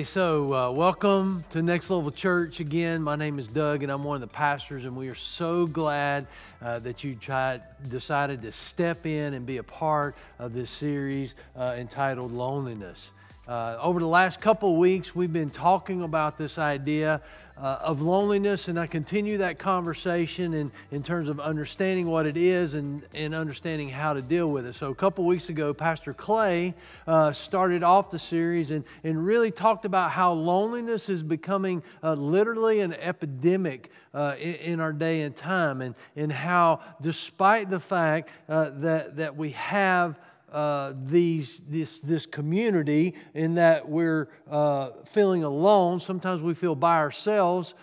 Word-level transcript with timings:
Hey, 0.00 0.04
so 0.04 0.54
uh, 0.54 0.70
welcome 0.70 1.44
to 1.50 1.60
Next 1.60 1.90
Level 1.90 2.10
Church 2.10 2.58
again. 2.58 3.02
My 3.02 3.16
name 3.16 3.38
is 3.38 3.46
Doug, 3.46 3.82
and 3.82 3.92
I'm 3.92 4.02
one 4.02 4.14
of 4.14 4.22
the 4.22 4.28
pastors, 4.28 4.86
and 4.86 4.96
we 4.96 5.08
are 5.08 5.14
so 5.14 5.66
glad 5.66 6.26
uh, 6.62 6.78
that 6.78 7.04
you 7.04 7.14
tried, 7.16 7.60
decided 7.90 8.40
to 8.40 8.50
step 8.50 9.04
in 9.04 9.34
and 9.34 9.44
be 9.44 9.58
a 9.58 9.62
part 9.62 10.16
of 10.38 10.54
this 10.54 10.70
series 10.70 11.34
uh, 11.54 11.74
entitled 11.76 12.32
Loneliness. 12.32 13.10
Uh, 13.50 13.76
over 13.82 13.98
the 13.98 14.06
last 14.06 14.40
couple 14.40 14.76
weeks, 14.76 15.12
we've 15.12 15.32
been 15.32 15.50
talking 15.50 16.04
about 16.04 16.38
this 16.38 16.56
idea 16.56 17.20
uh, 17.58 17.78
of 17.80 18.00
loneliness, 18.00 18.68
and 18.68 18.78
I 18.78 18.86
continue 18.86 19.38
that 19.38 19.58
conversation 19.58 20.54
in, 20.54 20.70
in 20.92 21.02
terms 21.02 21.28
of 21.28 21.40
understanding 21.40 22.06
what 22.06 22.26
it 22.26 22.36
is 22.36 22.74
and, 22.74 23.02
and 23.12 23.34
understanding 23.34 23.88
how 23.88 24.12
to 24.12 24.22
deal 24.22 24.52
with 24.52 24.66
it. 24.66 24.76
So, 24.76 24.92
a 24.92 24.94
couple 24.94 25.24
weeks 25.24 25.48
ago, 25.48 25.74
Pastor 25.74 26.14
Clay 26.14 26.76
uh, 27.08 27.32
started 27.32 27.82
off 27.82 28.08
the 28.12 28.20
series 28.20 28.70
and, 28.70 28.84
and 29.02 29.26
really 29.26 29.50
talked 29.50 29.84
about 29.84 30.12
how 30.12 30.30
loneliness 30.30 31.08
is 31.08 31.24
becoming 31.24 31.82
uh, 32.04 32.14
literally 32.14 32.78
an 32.78 32.92
epidemic 32.92 33.90
uh, 34.14 34.36
in, 34.38 34.54
in, 34.54 34.80
our 34.80 34.92
day 34.92 35.22
and 35.22 35.34
time, 35.34 35.80
and, 35.80 35.96
and 36.14 36.30
how, 36.30 36.78
despite 37.00 37.68
the 37.68 37.80
fact 37.80 38.30
uh, 38.48 38.70
that, 38.74 39.16
that 39.16 39.36
we 39.36 39.50
have 39.50 40.16
uh, 40.52 40.92
these, 41.04 41.60
this, 41.68 42.00
this 42.00 42.26
community 42.26 43.14
in 43.34 43.54
that 43.54 43.88
we're 43.88 44.28
uh, 44.50 44.90
feeling 45.04 45.44
alone. 45.44 46.00
Sometimes 46.00 46.42
we 46.42 46.54
feel 46.54 46.74
by 46.74 46.96
ourselves. 46.96 47.74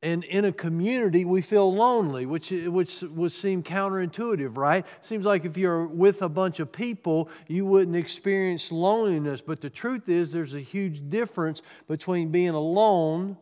And 0.00 0.22
in 0.24 0.44
a 0.44 0.52
community, 0.52 1.24
we 1.24 1.42
feel 1.42 1.74
lonely, 1.74 2.24
which, 2.24 2.50
which 2.50 3.02
would 3.02 3.32
seem 3.32 3.64
counterintuitive, 3.64 4.56
right? 4.56 4.86
Seems 5.00 5.26
like 5.26 5.44
if 5.44 5.56
you're 5.56 5.88
with 5.88 6.22
a 6.22 6.28
bunch 6.28 6.60
of 6.60 6.70
people, 6.70 7.28
you 7.48 7.66
wouldn't 7.66 7.96
experience 7.96 8.70
loneliness. 8.70 9.40
But 9.40 9.60
the 9.60 9.70
truth 9.70 10.08
is, 10.08 10.30
there's 10.30 10.54
a 10.54 10.60
huge 10.60 11.10
difference 11.10 11.62
between 11.88 12.30
being 12.30 12.50
alone 12.50 13.36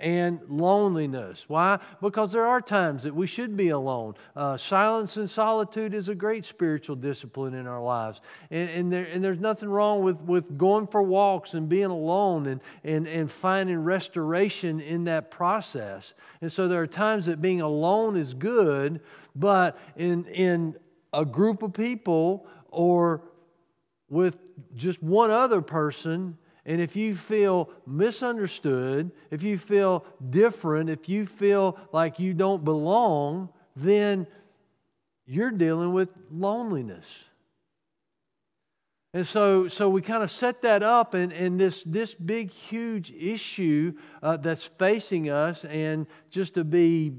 and 0.00 0.40
loneliness. 0.48 1.44
Why? 1.48 1.78
Because 2.00 2.32
there 2.32 2.46
are 2.46 2.60
times 2.60 3.02
that 3.04 3.14
we 3.14 3.26
should 3.26 3.56
be 3.56 3.68
alone. 3.68 4.14
Uh, 4.34 4.56
silence 4.56 5.16
and 5.16 5.28
solitude 5.28 5.94
is 5.94 6.08
a 6.08 6.14
great 6.14 6.44
spiritual 6.44 6.96
discipline 6.96 7.54
in 7.54 7.66
our 7.66 7.82
lives. 7.82 8.20
And, 8.50 8.70
and, 8.70 8.92
there, 8.92 9.04
and 9.04 9.22
there's 9.22 9.38
nothing 9.38 9.68
wrong 9.68 10.02
with, 10.02 10.22
with 10.22 10.56
going 10.58 10.86
for 10.86 11.02
walks 11.02 11.54
and 11.54 11.68
being 11.68 11.86
alone 11.86 12.46
and, 12.46 12.60
and, 12.82 13.06
and 13.06 13.30
finding 13.30 13.78
restoration 13.78 14.80
in 14.80 15.04
that 15.04 15.30
process. 15.30 16.14
And 16.40 16.50
so 16.50 16.68
there 16.68 16.80
are 16.80 16.86
times 16.86 17.26
that 17.26 17.40
being 17.40 17.60
alone 17.60 18.16
is 18.16 18.34
good, 18.34 19.00
but 19.34 19.78
in, 19.96 20.24
in 20.26 20.76
a 21.12 21.24
group 21.24 21.62
of 21.62 21.72
people 21.72 22.46
or 22.70 23.22
with 24.08 24.38
just 24.74 25.02
one 25.02 25.30
other 25.30 25.62
person, 25.62 26.36
and 26.70 26.80
if 26.80 26.94
you 26.94 27.16
feel 27.16 27.68
misunderstood, 27.84 29.10
if 29.32 29.42
you 29.42 29.58
feel 29.58 30.04
different, 30.30 30.88
if 30.88 31.08
you 31.08 31.26
feel 31.26 31.76
like 31.90 32.20
you 32.20 32.32
don't 32.32 32.64
belong, 32.64 33.48
then 33.74 34.24
you're 35.26 35.50
dealing 35.50 35.92
with 35.92 36.10
loneliness. 36.30 37.24
And 39.12 39.26
so, 39.26 39.66
so 39.66 39.90
we 39.90 40.00
kind 40.00 40.22
of 40.22 40.30
set 40.30 40.62
that 40.62 40.84
up, 40.84 41.14
and, 41.14 41.32
and 41.32 41.58
this, 41.58 41.82
this 41.82 42.14
big, 42.14 42.52
huge 42.52 43.10
issue 43.18 43.94
uh, 44.22 44.36
that's 44.36 44.64
facing 44.64 45.28
us, 45.28 45.64
and 45.64 46.06
just 46.30 46.54
to 46.54 46.62
be 46.62 47.14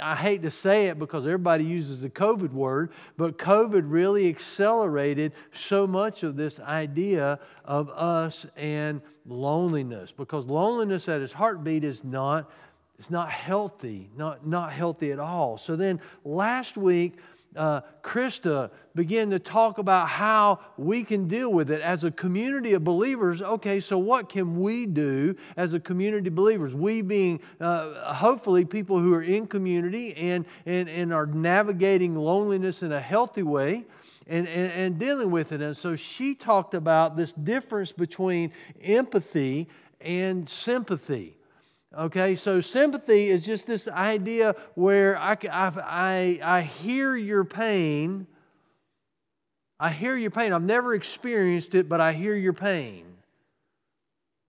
I 0.00 0.16
hate 0.16 0.42
to 0.42 0.50
say 0.50 0.86
it 0.86 0.98
because 0.98 1.24
everybody 1.24 1.64
uses 1.64 2.00
the 2.00 2.10
COVID 2.10 2.52
word, 2.52 2.92
but 3.16 3.38
COVID 3.38 3.84
really 3.86 4.28
accelerated 4.28 5.32
so 5.52 5.86
much 5.86 6.22
of 6.22 6.36
this 6.36 6.60
idea 6.60 7.38
of 7.64 7.90
us 7.90 8.46
and 8.56 9.00
loneliness 9.26 10.12
because 10.12 10.46
loneliness 10.46 11.08
at 11.08 11.20
its 11.20 11.32
heartbeat 11.32 11.84
is 11.84 12.04
not 12.04 12.50
it's 12.98 13.10
not 13.10 13.30
healthy, 13.30 14.08
not, 14.16 14.46
not 14.46 14.72
healthy 14.72 15.10
at 15.10 15.18
all. 15.18 15.58
So 15.58 15.74
then 15.74 16.00
last 16.24 16.76
week, 16.76 17.14
uh, 17.56 17.80
Krista 18.02 18.70
began 18.94 19.30
to 19.30 19.38
talk 19.38 19.78
about 19.78 20.08
how 20.08 20.60
we 20.76 21.04
can 21.04 21.26
deal 21.26 21.52
with 21.52 21.70
it 21.70 21.80
as 21.80 22.04
a 22.04 22.10
community 22.10 22.72
of 22.72 22.84
believers. 22.84 23.42
Okay, 23.42 23.80
so 23.80 23.98
what 23.98 24.28
can 24.28 24.60
we 24.60 24.86
do 24.86 25.36
as 25.56 25.72
a 25.72 25.80
community 25.80 26.28
of 26.28 26.34
believers? 26.34 26.74
We 26.74 27.02
being 27.02 27.40
uh, 27.60 28.14
hopefully 28.14 28.64
people 28.64 28.98
who 28.98 29.14
are 29.14 29.22
in 29.22 29.46
community 29.46 30.14
and, 30.16 30.44
and, 30.66 30.88
and 30.88 31.12
are 31.12 31.26
navigating 31.26 32.14
loneliness 32.14 32.82
in 32.82 32.92
a 32.92 33.00
healthy 33.00 33.42
way. 33.42 33.84
And, 34.26 34.48
and, 34.48 34.72
and 34.72 34.98
dealing 34.98 35.30
with 35.30 35.52
it. 35.52 35.60
And 35.60 35.76
so 35.76 35.96
she 35.96 36.34
talked 36.34 36.72
about 36.72 37.14
this 37.14 37.34
difference 37.34 37.92
between 37.92 38.52
empathy 38.82 39.68
and 40.00 40.48
sympathy. 40.48 41.36
Okay, 41.96 42.34
so 42.34 42.60
sympathy 42.60 43.28
is 43.28 43.44
just 43.44 43.66
this 43.66 43.86
idea 43.86 44.56
where 44.74 45.16
I, 45.16 45.36
I, 45.50 46.40
I, 46.42 46.62
hear 46.62 47.14
your 47.14 47.44
pain. 47.44 48.26
I 49.78 49.90
hear 49.90 50.16
your 50.16 50.30
pain. 50.30 50.52
I've 50.52 50.62
never 50.62 50.94
experienced 50.94 51.74
it, 51.74 51.88
but 51.88 52.00
I 52.00 52.12
hear 52.12 52.34
your 52.34 52.52
pain. 52.52 53.04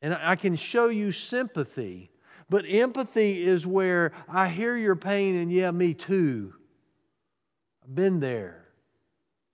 And 0.01 0.13
I 0.13 0.35
can 0.35 0.55
show 0.55 0.87
you 0.87 1.11
sympathy. 1.11 2.09
But 2.49 2.65
empathy 2.67 3.43
is 3.43 3.65
where 3.65 4.11
I 4.27 4.49
hear 4.49 4.75
your 4.75 4.95
pain, 4.95 5.35
and 5.35 5.51
yeah, 5.51 5.71
me 5.71 5.93
too. 5.93 6.53
I've 7.83 7.93
been 7.93 8.19
there, 8.19 8.65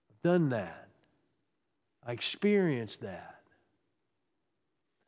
I've 0.09 0.21
done 0.21 0.49
that, 0.49 0.87
I 2.05 2.13
experienced 2.13 3.01
that. 3.01 3.30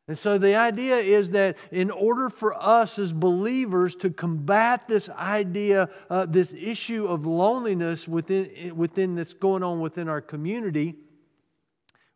And 0.07 0.17
so 0.17 0.37
the 0.37 0.55
idea 0.55 0.97
is 0.97 1.31
that 1.31 1.55
in 1.71 1.89
order 1.89 2.29
for 2.29 2.61
us 2.61 2.99
as 2.99 3.13
believers 3.13 3.95
to 3.97 4.09
combat 4.09 4.87
this 4.87 5.09
idea, 5.09 5.89
uh, 6.09 6.25
this 6.25 6.53
issue 6.53 7.05
of 7.05 7.25
loneliness 7.25 8.05
within, 8.05 8.75
within 8.75 9.15
that's 9.15 9.33
going 9.33 9.63
on 9.63 9.79
within 9.79 10.09
our 10.09 10.19
community, 10.19 10.95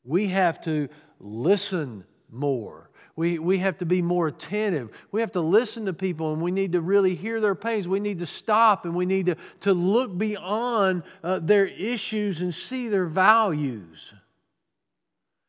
we 0.04 0.28
have 0.28 0.60
to 0.62 0.90
listen 1.20 2.04
more. 2.30 2.90
We, 3.16 3.40
we 3.40 3.58
have 3.60 3.78
to 3.80 3.86
be 3.86 4.02
more 4.02 4.28
attentive. 4.28 4.92
We 5.12 5.22
have 5.22 5.32
to 5.32 5.42
listen 5.42 5.86
to 5.86 5.94
people 5.94 6.34
and 6.34 6.42
we 6.42 6.52
need 6.52 6.74
to 6.74 6.82
really 6.82 7.16
hear 7.16 7.40
their 7.40 7.56
pains. 7.56 7.88
We 7.88 8.02
need 8.02 8.20
to 8.20 8.26
stop 8.26 8.84
and 8.86 8.96
we 8.96 9.06
need 9.06 9.28
to, 9.28 9.38
to 9.62 9.74
look 9.74 10.16
beyond 10.18 11.04
uh, 11.24 11.40
their 11.40 11.66
issues 11.66 12.42
and 12.42 12.54
see 12.54 12.90
their 12.90 13.08
values 13.08 14.14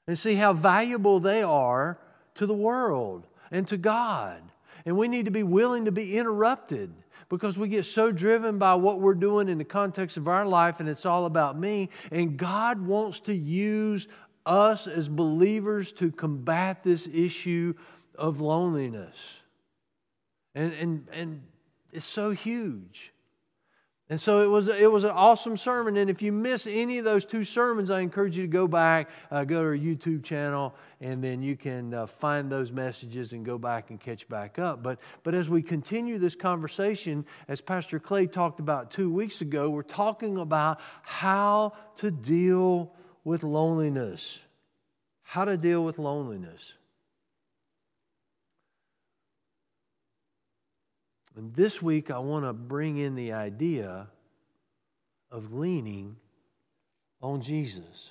and 0.07 0.17
see 0.17 0.37
how 0.37 0.53
valuable 0.55 1.21
they 1.21 1.43
are 1.43 1.99
to 2.39 2.47
the 2.47 2.55
world 2.55 3.27
and 3.51 3.67
to 3.69 3.77
God. 3.77 4.41
And 4.87 4.97
we 4.97 5.09
need 5.09 5.25
to 5.25 5.31
be 5.31 5.43
willing 5.43 5.85
to 5.85 5.93
be 5.93 6.17
interrupted 6.17 6.93
because 7.29 7.59
we 7.59 7.69
get 7.69 7.85
so 7.85 8.11
driven 8.11 8.59
by 8.59 8.75
what 8.75 9.01
we're 9.01 9.15
doing 9.15 9.49
in 9.49 9.59
the 9.59 9.65
context 9.65 10.17
of 10.17 10.29
our 10.29 10.47
life 10.47 10.81
and 10.81 10.89
it's 10.89 11.05
all 11.05 11.27
about 11.27 11.59
me. 11.59 11.91
And 12.11 12.37
God 12.37 12.81
wants 12.81 13.21
to 13.21 13.35
use 13.35 14.07
us 14.47 14.87
as 14.87 15.09
believers 15.09 15.91
to 15.93 16.13
combat 16.13 16.85
this 16.85 17.09
issue 17.13 17.75
of 18.15 18.41
loneliness. 18.41 19.17
And, 20.55 20.73
and, 20.75 21.09
and 21.13 21.43
it's 21.93 22.07
so 22.07 22.31
huge. 22.31 23.13
And 24.11 24.19
so 24.19 24.41
it 24.41 24.47
was, 24.47 24.69
it 24.69 24.91
was 24.91 25.05
an 25.05 25.11
awesome 25.11 25.59
sermon. 25.59 25.99
And 25.99 26.09
if 26.09 26.23
you 26.23 26.33
miss 26.33 26.67
any 26.67 26.97
of 26.97 27.05
those 27.05 27.27
two 27.27 27.45
sermons, 27.45 27.91
I 27.91 28.01
encourage 28.01 28.39
you 28.39 28.43
to 28.43 28.49
go 28.49 28.67
back, 28.67 29.11
uh, 29.31 29.45
go 29.45 29.61
to 29.61 29.69
our 29.69 29.77
YouTube 29.77 30.25
channel, 30.25 30.75
and 31.03 31.23
then 31.23 31.43
you 31.43 31.57
can 31.57 31.93
uh, 31.93 32.07
find 32.07 32.51
those 32.51 32.73
messages 32.73 33.35
and 33.35 33.45
go 33.45 33.59
back 33.59 33.91
and 33.91 34.01
catch 34.01 34.27
back 34.27 34.59
up. 34.59 34.83
But, 34.83 34.99
but 35.25 35.35
as 35.35 35.51
we 35.51 35.61
continue 35.61 36.19
this 36.19 36.35
conversation, 36.35 37.27
as 37.49 37.61
Pastor 37.61 38.01
Clay 38.01 38.27
talked 38.27 38.61
about 38.61 38.91
two 38.91 39.13
weeks 39.13 39.43
ago, 39.43 39.69
we're 39.69 39.83
talking 39.83 40.39
about 40.39 40.81
how 41.03 41.75
to 41.97 42.11
deal 42.11 42.95
with 43.25 43.43
loneliness. 43.43 44.39
How 45.23 45.45
to 45.45 45.59
deal 45.59 45.85
with 45.85 45.99
loneliness. 45.99 46.73
And 51.37 51.55
this 51.55 51.81
week, 51.81 52.11
I 52.11 52.19
want 52.19 52.45
to 52.45 52.53
bring 52.53 52.97
in 52.97 53.15
the 53.15 53.33
idea 53.33 54.09
of 55.31 55.53
leaning 55.53 56.17
on 57.21 57.43
Jesus. 57.43 58.11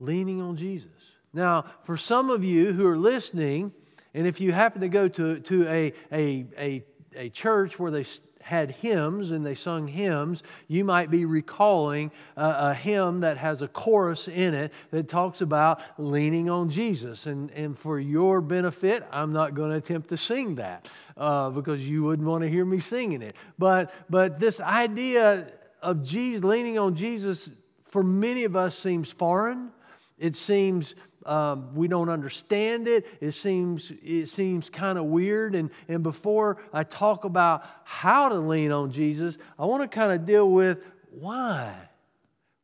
Leaning 0.00 0.40
on 0.40 0.56
Jesus. 0.56 0.90
Now, 1.32 1.64
for 1.82 1.96
some 1.96 2.30
of 2.30 2.44
you 2.44 2.72
who 2.72 2.86
are 2.86 2.96
listening, 2.96 3.72
and 4.12 4.26
if 4.26 4.40
you 4.40 4.52
happen 4.52 4.80
to 4.82 4.88
go 4.88 5.08
to, 5.08 5.40
to 5.40 5.66
a, 5.68 5.92
a, 6.12 6.46
a, 6.58 6.84
a 7.16 7.28
church 7.30 7.78
where 7.78 7.90
they 7.90 8.04
had 8.44 8.70
hymns 8.70 9.30
and 9.30 9.44
they 9.44 9.54
sung 9.54 9.88
hymns, 9.88 10.42
you 10.68 10.84
might 10.84 11.10
be 11.10 11.24
recalling 11.24 12.10
a, 12.36 12.56
a, 12.58 12.74
hymn 12.74 13.20
that 13.20 13.38
has 13.38 13.62
a 13.62 13.68
chorus 13.68 14.28
in 14.28 14.52
it 14.52 14.70
that 14.90 15.08
talks 15.08 15.40
about 15.40 15.80
leaning 15.96 16.50
on 16.50 16.68
Jesus. 16.68 17.24
And, 17.24 17.50
and 17.52 17.78
for 17.78 17.98
your 17.98 18.42
benefit, 18.42 19.02
I'm 19.10 19.32
not 19.32 19.54
going 19.54 19.70
to 19.70 19.76
attempt 19.76 20.10
to 20.10 20.18
sing 20.18 20.56
that 20.56 20.88
uh, 21.16 21.50
because 21.50 21.88
you 21.88 22.04
wouldn't 22.04 22.28
want 22.28 22.42
to 22.42 22.50
hear 22.50 22.66
me 22.66 22.80
singing 22.80 23.22
it. 23.22 23.34
But, 23.58 23.92
but 24.10 24.38
this 24.38 24.60
idea 24.60 25.48
of 25.82 26.04
Jesus, 26.04 26.44
leaning 26.44 26.78
on 26.78 26.94
Jesus, 26.94 27.50
for 27.86 28.02
many 28.02 28.44
of 28.44 28.56
us 28.56 28.78
seems 28.78 29.10
foreign. 29.10 29.70
It 30.18 30.36
seems 30.36 30.94
um, 31.26 31.74
we 31.74 31.88
don't 31.88 32.08
understand 32.08 32.88
it. 32.88 33.06
It 33.20 33.32
seems, 33.32 33.92
it 34.02 34.26
seems 34.26 34.68
kind 34.70 34.98
of 34.98 35.06
weird. 35.06 35.54
And, 35.54 35.70
and 35.88 36.02
before 36.02 36.58
I 36.72 36.84
talk 36.84 37.24
about 37.24 37.64
how 37.84 38.28
to 38.28 38.36
lean 38.36 38.72
on 38.72 38.90
Jesus, 38.90 39.38
I 39.58 39.66
want 39.66 39.82
to 39.82 39.88
kind 39.88 40.12
of 40.12 40.26
deal 40.26 40.50
with 40.50 40.84
why. 41.10 41.74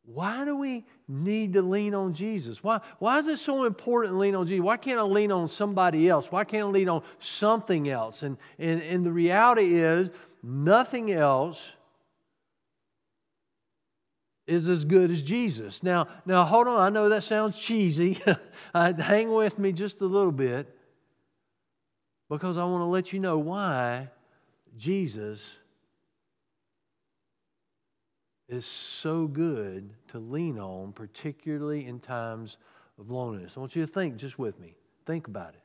Why 0.04 0.44
do 0.44 0.56
we 0.56 0.84
need 1.06 1.52
to 1.52 1.62
lean 1.62 1.94
on 1.94 2.14
Jesus? 2.14 2.64
Why, 2.64 2.80
why 2.98 3.18
is 3.18 3.28
it 3.28 3.38
so 3.38 3.64
important 3.64 4.14
to 4.14 4.18
lean 4.18 4.34
on 4.34 4.46
Jesus? 4.46 4.64
Why 4.64 4.76
can't 4.76 4.98
I 4.98 5.02
lean 5.02 5.30
on 5.30 5.48
somebody 5.48 6.08
else? 6.08 6.32
Why 6.32 6.44
can't 6.44 6.64
I 6.64 6.68
lean 6.68 6.88
on 6.88 7.02
something 7.20 7.88
else? 7.88 8.22
And, 8.22 8.36
and, 8.58 8.82
and 8.82 9.06
the 9.06 9.12
reality 9.12 9.76
is, 9.76 10.10
nothing 10.42 11.12
else 11.12 11.72
is 14.50 14.68
as 14.68 14.84
good 14.84 15.12
as 15.12 15.22
Jesus. 15.22 15.82
Now, 15.84 16.08
now 16.26 16.44
hold 16.44 16.66
on. 16.66 16.80
I 16.80 16.90
know 16.90 17.08
that 17.08 17.22
sounds 17.22 17.58
cheesy. 17.58 18.20
Uh, 18.72 18.92
hang 18.92 19.32
with 19.32 19.58
me 19.58 19.72
just 19.72 20.00
a 20.00 20.06
little 20.06 20.30
bit 20.30 20.76
because 22.28 22.56
I 22.56 22.62
want 22.62 22.82
to 22.82 22.86
let 22.86 23.12
you 23.12 23.18
know 23.18 23.36
why 23.36 24.08
Jesus 24.78 25.56
is 28.48 28.64
so 28.64 29.26
good 29.26 29.90
to 30.12 30.20
lean 30.20 30.56
on, 30.56 30.92
particularly 30.92 31.84
in 31.84 31.98
times 31.98 32.58
of 32.96 33.10
loneliness. 33.10 33.54
I 33.56 33.60
want 33.60 33.74
you 33.74 33.84
to 33.84 33.92
think 33.92 34.18
just 34.18 34.38
with 34.38 34.60
me. 34.60 34.76
Think 35.04 35.26
about 35.26 35.54
it. 35.54 35.62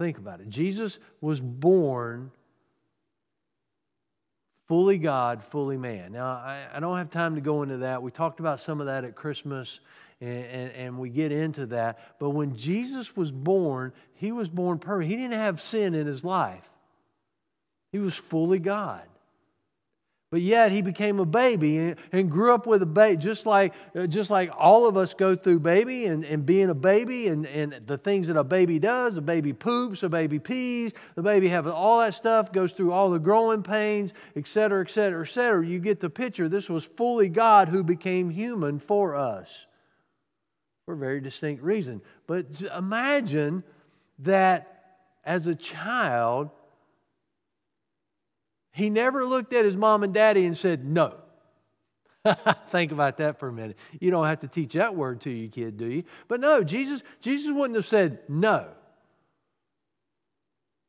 Think 0.00 0.18
about 0.18 0.40
it. 0.40 0.48
Jesus 0.48 0.98
was 1.20 1.40
born 1.40 2.32
fully 4.68 4.98
God, 4.98 5.42
fully 5.42 5.76
man. 5.76 6.12
Now, 6.12 6.26
I, 6.26 6.66
I, 6.74 6.80
don't 6.80 6.96
have 6.98 7.10
time 7.10 7.34
to 7.34 7.40
go 7.40 7.62
into 7.62 7.78
that. 7.78 8.02
We 8.02 8.10
talked 8.10 8.38
about 8.38 8.60
some 8.60 8.80
of 8.80 8.86
that 8.86 9.04
at 9.04 9.14
Christmas, 9.14 9.80
and, 10.20 10.44
and, 10.44 10.72
and 10.72 10.98
we 10.98 11.08
get 11.08 11.32
into 11.32 11.66
that. 11.66 12.18
But 12.18 12.30
when 12.30 12.54
Jesus 12.54 13.16
was 13.16 13.30
born, 13.30 13.92
he 14.14 14.30
was 14.30 14.48
born 14.48 14.78
perfect. 14.78 15.10
He 15.10 15.16
didn't 15.16 15.32
have 15.38 15.60
sin 15.60 15.94
in 15.94 16.06
his 16.06 16.24
life, 16.24 16.68
he 17.90 17.98
was 17.98 18.14
fully 18.14 18.58
God. 18.58 19.02
But 20.30 20.42
yet 20.42 20.70
he 20.72 20.82
became 20.82 21.20
a 21.20 21.24
baby 21.24 21.94
and, 22.12 22.30
grew 22.30 22.52
up 22.52 22.66
with 22.66 22.82
a 22.82 22.86
baby, 22.86 23.16
just 23.16 23.46
like, 23.46 23.72
uh, 23.96 24.06
just 24.06 24.28
like 24.28 24.50
all 24.58 24.86
of 24.86 24.94
us 24.98 25.14
go 25.14 25.34
through 25.34 25.60
baby 25.60 26.04
and, 26.04 26.22
and 26.22 26.44
being 26.44 26.68
a 26.68 26.74
baby 26.74 27.28
and, 27.28 27.46
and 27.46 27.80
the 27.86 27.96
things 27.96 28.28
that 28.28 28.36
a 28.36 28.44
baby 28.44 28.78
does. 28.78 29.16
A 29.16 29.22
baby 29.22 29.54
poops, 29.54 30.02
a 30.02 30.08
baby 30.10 30.38
pees, 30.38 30.92
the 31.14 31.22
baby 31.22 31.48
has 31.48 31.66
all 31.66 32.00
that 32.00 32.12
stuff, 32.12 32.52
goes 32.52 32.72
through 32.72 32.92
all 32.92 33.08
the 33.08 33.18
growing 33.18 33.62
pains, 33.62 34.12
et 34.36 34.46
cetera, 34.46 34.82
et 34.82 34.90
cetera, 34.90 35.22
et 35.22 35.28
cetera. 35.28 35.66
You 35.66 35.78
get 35.78 35.98
the 35.98 36.10
picture. 36.10 36.46
This 36.46 36.68
was 36.68 36.84
fully 36.84 37.30
God 37.30 37.70
who 37.70 37.82
became 37.82 38.28
human 38.28 38.80
for 38.80 39.16
us 39.16 39.64
for 40.84 40.92
a 40.92 40.98
very 40.98 41.22
distinct 41.22 41.62
reason. 41.62 42.02
But 42.26 42.46
imagine 42.76 43.64
that 44.18 44.98
as 45.24 45.46
a 45.46 45.54
child, 45.54 46.50
he 48.78 48.90
never 48.90 49.26
looked 49.26 49.52
at 49.52 49.64
his 49.64 49.76
mom 49.76 50.04
and 50.04 50.14
daddy 50.14 50.46
and 50.46 50.56
said, 50.56 50.84
No. 50.84 51.14
Think 52.70 52.92
about 52.92 53.16
that 53.18 53.38
for 53.38 53.48
a 53.48 53.52
minute. 53.52 53.76
You 54.00 54.10
don't 54.10 54.26
have 54.26 54.40
to 54.40 54.48
teach 54.48 54.74
that 54.74 54.94
word 54.94 55.20
to 55.22 55.30
your 55.30 55.50
kid, 55.50 55.76
do 55.76 55.86
you? 55.86 56.04
But 56.28 56.40
no, 56.40 56.62
Jesus, 56.62 57.02
Jesus 57.20 57.50
wouldn't 57.50 57.74
have 57.74 57.86
said 57.86 58.20
no. 58.28 58.68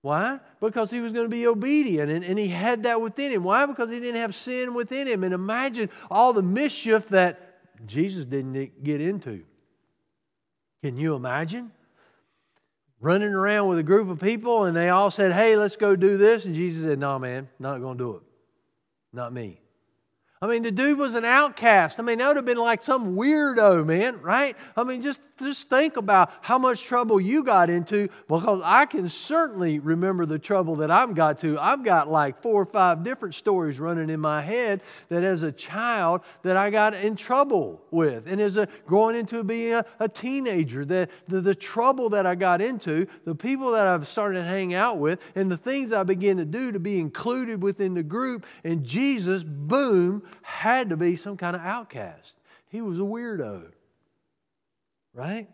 Why? 0.01 0.39
Because 0.61 0.91
he 0.91 1.01
was 1.01 1.11
going 1.11 1.25
to 1.25 1.29
be 1.29 1.47
obedient 1.47 2.11
and, 2.11 2.23
and 2.23 2.39
he 2.39 2.47
had 2.47 2.83
that 2.83 3.01
within 3.01 3.31
him. 3.31 3.43
Why? 3.43 3.65
Because 3.65 3.89
he 3.89 3.99
didn't 3.99 4.21
have 4.21 4.33
sin 4.33 4.73
within 4.73 5.07
him. 5.07 5.23
And 5.23 5.33
imagine 5.33 5.89
all 6.09 6.31
the 6.31 6.41
mischief 6.41 7.09
that 7.09 7.59
Jesus 7.85 8.25
didn't 8.25 8.83
get 8.83 9.01
into. 9.01 9.43
Can 10.83 10.95
you 10.95 11.15
imagine? 11.15 11.71
Running 12.99 13.33
around 13.33 13.67
with 13.67 13.79
a 13.79 13.83
group 13.83 14.09
of 14.09 14.19
people 14.19 14.65
and 14.65 14.75
they 14.75 14.89
all 14.89 15.11
said, 15.11 15.31
Hey, 15.31 15.55
let's 15.55 15.75
go 15.75 15.95
do 15.95 16.17
this. 16.17 16.45
And 16.45 16.55
Jesus 16.55 16.83
said, 16.83 16.99
No, 16.99 17.19
man, 17.19 17.49
not 17.59 17.79
going 17.79 17.97
to 17.97 18.03
do 18.03 18.15
it. 18.17 18.23
Not 19.13 19.33
me. 19.33 19.59
I 20.41 20.47
mean, 20.47 20.63
the 20.63 20.71
dude 20.71 20.97
was 20.97 21.15
an 21.15 21.25
outcast. 21.25 21.99
I 21.99 22.03
mean, 22.03 22.19
that 22.19 22.27
would 22.27 22.37
have 22.37 22.45
been 22.45 22.57
like 22.57 22.81
some 22.81 23.17
weirdo, 23.17 23.85
man, 23.85 24.21
right? 24.21 24.55
I 24.77 24.83
mean, 24.83 25.01
just, 25.01 25.19
just 25.39 25.69
think 25.69 25.97
about 25.97 26.31
how 26.41 26.57
much 26.57 26.83
trouble 26.83 27.19
you 27.19 27.43
got 27.43 27.69
into 27.69 28.09
because 28.27 28.61
I 28.63 28.85
can 28.85 29.09
certainly 29.09 29.79
remember 29.79 30.25
the 30.25 30.39
trouble 30.39 30.77
that 30.77 30.91
I've 30.91 31.15
got 31.15 31.39
to. 31.39 31.57
I've 31.59 31.83
got 31.83 32.07
like 32.07 32.41
four 32.41 32.61
or 32.61 32.65
five 32.65 33.03
different 33.03 33.35
stories 33.35 33.79
running 33.79 34.09
in 34.09 34.19
my 34.19 34.41
head 34.41 34.81
that 35.09 35.23
as 35.23 35.43
a 35.43 35.51
child 35.51 36.21
that 36.43 36.57
I 36.57 36.69
got 36.69 36.93
in 36.93 37.15
trouble 37.15 37.81
with. 37.91 38.27
And 38.27 38.39
as 38.41 38.57
a 38.57 38.67
growing 38.85 39.15
into 39.15 39.43
being 39.43 39.73
a, 39.73 39.85
a 39.99 40.07
teenager, 40.07 40.85
the, 40.85 41.09
the, 41.27 41.41
the 41.41 41.55
trouble 41.55 42.09
that 42.09 42.25
I 42.25 42.35
got 42.35 42.61
into, 42.61 43.07
the 43.25 43.35
people 43.35 43.71
that 43.71 43.87
I've 43.87 44.07
started 44.07 44.39
to 44.39 44.45
hang 44.45 44.73
out 44.73 44.99
with, 44.99 45.19
and 45.35 45.51
the 45.51 45.57
things 45.57 45.91
I 45.91 46.03
began 46.03 46.37
to 46.37 46.45
do 46.45 46.71
to 46.71 46.79
be 46.79 46.99
included 46.99 47.61
within 47.61 47.93
the 47.93 48.03
group, 48.03 48.45
and 48.63 48.85
Jesus, 48.85 49.43
boom, 49.43 50.23
had 50.41 50.89
to 50.89 50.97
be 50.97 51.15
some 51.15 51.37
kind 51.37 51.55
of 51.55 51.61
outcast. 51.61 52.33
He 52.69 52.81
was 52.81 52.99
a 52.99 53.01
weirdo. 53.01 53.71
Right? 55.19 55.49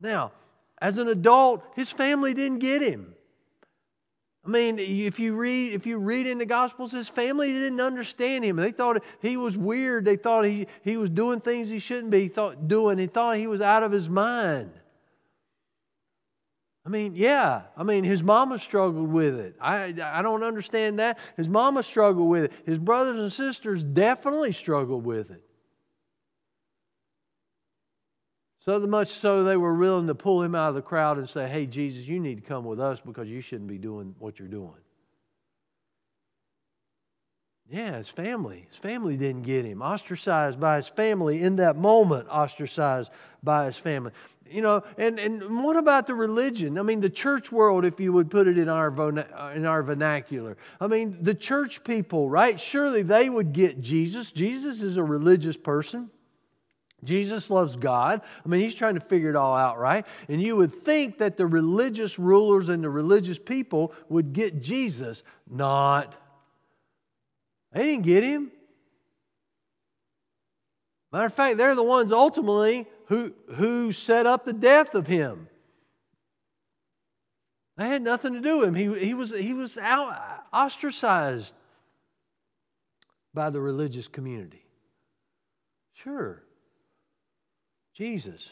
Now, 0.00 0.32
as 0.82 0.98
an 0.98 1.06
adult, 1.06 1.64
his 1.76 1.92
family 1.92 2.34
didn't 2.34 2.58
get 2.58 2.82
him. 2.82 3.14
I 4.44 4.48
mean, 4.48 4.80
if 4.80 5.20
you 5.20 5.36
read 5.36 5.72
if 5.74 5.86
you 5.86 5.98
read 5.98 6.26
in 6.26 6.38
the 6.38 6.46
Gospels, 6.46 6.90
his 6.90 7.08
family 7.08 7.52
didn't 7.52 7.80
understand 7.80 8.44
him. 8.44 8.56
They 8.56 8.72
thought 8.72 9.04
he 9.22 9.36
was 9.36 9.56
weird. 9.56 10.04
They 10.04 10.16
thought 10.16 10.44
he, 10.44 10.66
he 10.82 10.96
was 10.96 11.08
doing 11.08 11.40
things 11.40 11.68
he 11.68 11.78
shouldn't 11.78 12.10
be 12.10 12.26
thought, 12.26 12.66
doing. 12.66 12.98
He 12.98 13.06
thought 13.06 13.36
he 13.36 13.46
was 13.46 13.60
out 13.60 13.84
of 13.84 13.92
his 13.92 14.08
mind. 14.08 14.72
I 16.84 16.88
mean, 16.88 17.12
yeah. 17.14 17.62
I 17.76 17.84
mean, 17.84 18.02
his 18.02 18.24
mama 18.24 18.58
struggled 18.58 19.12
with 19.12 19.38
it. 19.38 19.54
I, 19.60 19.94
I 20.02 20.20
don't 20.22 20.42
understand 20.42 20.98
that. 20.98 21.20
His 21.36 21.48
mama 21.48 21.84
struggled 21.84 22.28
with 22.28 22.44
it. 22.44 22.52
His 22.66 22.78
brothers 22.78 23.20
and 23.20 23.30
sisters 23.30 23.84
definitely 23.84 24.50
struggled 24.50 25.04
with 25.04 25.30
it. 25.30 25.44
So 28.60 28.78
much 28.80 29.12
so 29.12 29.42
they 29.42 29.56
were 29.56 29.74
willing 29.74 30.06
to 30.08 30.14
pull 30.14 30.42
him 30.42 30.54
out 30.54 30.68
of 30.70 30.74
the 30.74 30.82
crowd 30.82 31.16
and 31.16 31.28
say, 31.28 31.48
Hey, 31.48 31.66
Jesus, 31.66 32.06
you 32.06 32.20
need 32.20 32.36
to 32.36 32.48
come 32.48 32.64
with 32.64 32.78
us 32.78 33.00
because 33.00 33.28
you 33.28 33.40
shouldn't 33.40 33.68
be 33.68 33.78
doing 33.78 34.14
what 34.18 34.38
you're 34.38 34.48
doing. 34.48 34.74
Yeah, 37.70 37.98
his 37.98 38.08
family. 38.08 38.66
His 38.68 38.78
family 38.78 39.16
didn't 39.16 39.42
get 39.42 39.64
him. 39.64 39.80
Ostracized 39.80 40.58
by 40.58 40.78
his 40.78 40.88
family 40.88 41.40
in 41.40 41.56
that 41.56 41.76
moment, 41.76 42.28
ostracized 42.28 43.12
by 43.44 43.66
his 43.66 43.76
family. 43.76 44.10
You 44.50 44.62
know, 44.62 44.82
and, 44.98 45.20
and 45.20 45.62
what 45.62 45.76
about 45.76 46.08
the 46.08 46.14
religion? 46.14 46.78
I 46.78 46.82
mean, 46.82 47.00
the 47.00 47.08
church 47.08 47.52
world, 47.52 47.84
if 47.84 48.00
you 48.00 48.12
would 48.12 48.28
put 48.28 48.48
it 48.48 48.58
in 48.58 48.68
our, 48.68 48.88
in 49.54 49.64
our 49.64 49.84
vernacular. 49.84 50.56
I 50.80 50.88
mean, 50.88 51.18
the 51.22 51.34
church 51.34 51.84
people, 51.84 52.28
right? 52.28 52.58
Surely 52.58 53.02
they 53.02 53.30
would 53.30 53.52
get 53.52 53.80
Jesus. 53.80 54.32
Jesus 54.32 54.82
is 54.82 54.96
a 54.96 55.04
religious 55.04 55.56
person. 55.56 56.10
Jesus 57.02 57.50
loves 57.50 57.76
God. 57.76 58.20
I 58.44 58.48
mean, 58.48 58.60
he's 58.60 58.74
trying 58.74 58.94
to 58.94 59.00
figure 59.00 59.30
it 59.30 59.36
all 59.36 59.56
out, 59.56 59.78
right? 59.78 60.06
And 60.28 60.40
you 60.40 60.56
would 60.56 60.72
think 60.72 61.18
that 61.18 61.36
the 61.36 61.46
religious 61.46 62.18
rulers 62.18 62.68
and 62.68 62.84
the 62.84 62.90
religious 62.90 63.38
people 63.38 63.94
would 64.08 64.32
get 64.32 64.60
Jesus. 64.60 65.22
Not. 65.48 66.14
They 67.72 67.84
didn't 67.84 68.04
get 68.04 68.24
him. 68.24 68.50
Matter 71.12 71.26
of 71.26 71.34
fact, 71.34 71.56
they're 71.56 71.74
the 71.74 71.82
ones 71.82 72.12
ultimately 72.12 72.86
who, 73.06 73.32
who 73.54 73.92
set 73.92 74.26
up 74.26 74.44
the 74.44 74.52
death 74.52 74.94
of 74.94 75.06
him. 75.06 75.48
They 77.76 77.86
had 77.86 78.02
nothing 78.02 78.34
to 78.34 78.40
do 78.40 78.58
with 78.58 78.68
him. 78.68 78.74
He, 78.74 79.06
he 79.06 79.14
was, 79.14 79.36
he 79.36 79.54
was 79.54 79.78
out, 79.78 80.14
ostracized 80.52 81.54
by 83.32 83.50
the 83.50 83.60
religious 83.60 84.06
community. 84.06 84.66
Sure. 85.94 86.42
Jesus. 88.00 88.50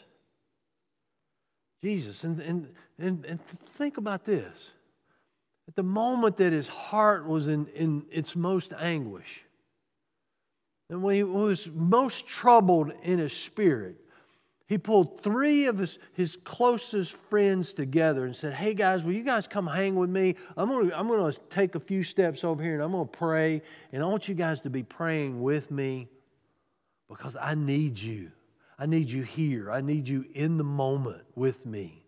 Jesus. 1.81 2.23
And, 2.23 2.39
and, 2.39 2.69
and, 2.99 3.25
and 3.25 3.41
think 3.41 3.97
about 3.97 4.23
this. 4.23 4.55
At 5.67 5.75
the 5.75 5.81
moment 5.81 6.37
that 6.37 6.53
his 6.53 6.67
heart 6.67 7.25
was 7.27 7.47
in, 7.47 7.65
in 7.73 8.05
its 8.11 8.35
most 8.35 8.73
anguish, 8.79 9.41
and 10.91 11.01
when 11.01 11.15
he 11.15 11.23
was 11.23 11.67
most 11.73 12.27
troubled 12.27 12.91
in 13.01 13.17
his 13.17 13.33
spirit, 13.33 13.95
he 14.67 14.77
pulled 14.77 15.23
three 15.23 15.65
of 15.65 15.79
his, 15.79 15.97
his 16.13 16.37
closest 16.43 17.13
friends 17.13 17.73
together 17.73 18.25
and 18.25 18.35
said, 18.35 18.53
Hey 18.53 18.75
guys, 18.75 19.03
will 19.03 19.13
you 19.13 19.23
guys 19.23 19.47
come 19.47 19.65
hang 19.65 19.95
with 19.95 20.11
me? 20.11 20.35
I'm 20.57 20.69
to 20.69 20.95
I'm 20.95 21.07
to 21.07 21.39
take 21.49 21.73
a 21.73 21.79
few 21.79 22.03
steps 22.03 22.43
over 22.43 22.61
here 22.61 22.75
and 22.75 22.83
I'm 22.83 22.91
going 22.91 23.07
to 23.07 23.17
pray. 23.17 23.63
And 23.91 24.03
I 24.03 24.05
want 24.05 24.27
you 24.27 24.35
guys 24.35 24.59
to 24.61 24.69
be 24.69 24.83
praying 24.83 25.41
with 25.41 25.71
me 25.71 26.07
because 27.07 27.35
I 27.35 27.55
need 27.55 27.97
you. 27.97 28.31
I 28.79 28.85
need 28.85 29.11
you 29.11 29.23
here. 29.23 29.69
I 29.69 29.81
need 29.81 30.07
you 30.07 30.25
in 30.33 30.57
the 30.57 30.63
moment 30.63 31.23
with 31.35 31.65
me. 31.65 32.01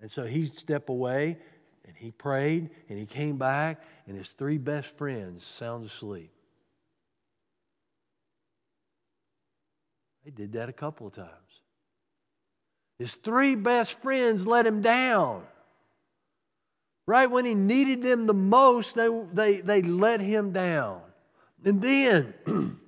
And 0.00 0.10
so 0.10 0.24
he 0.24 0.46
stepped 0.46 0.90
away 0.90 1.38
and 1.86 1.96
he 1.96 2.10
prayed 2.10 2.70
and 2.88 2.98
he 2.98 3.06
came 3.06 3.36
back, 3.36 3.82
and 4.06 4.16
his 4.16 4.28
three 4.28 4.58
best 4.58 4.88
friends 4.88 5.44
sound 5.44 5.86
asleep. 5.86 6.32
They 10.24 10.30
did 10.30 10.52
that 10.54 10.68
a 10.68 10.72
couple 10.72 11.06
of 11.06 11.12
times. 11.12 11.28
His 12.98 13.14
three 13.14 13.54
best 13.54 14.00
friends 14.00 14.46
let 14.46 14.66
him 14.66 14.80
down. 14.80 15.44
Right 17.06 17.30
when 17.30 17.44
he 17.44 17.54
needed 17.54 18.02
them 18.02 18.26
the 18.26 18.34
most, 18.34 18.94
they, 18.94 19.08
they, 19.32 19.60
they 19.60 19.82
let 19.82 20.20
him 20.20 20.52
down. 20.52 21.02
And 21.64 21.82
then, 21.82 22.34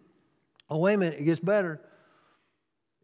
oh, 0.70 0.78
wait 0.78 0.94
a 0.94 0.98
minute, 0.98 1.20
it 1.20 1.24
gets 1.24 1.40
better. 1.40 1.80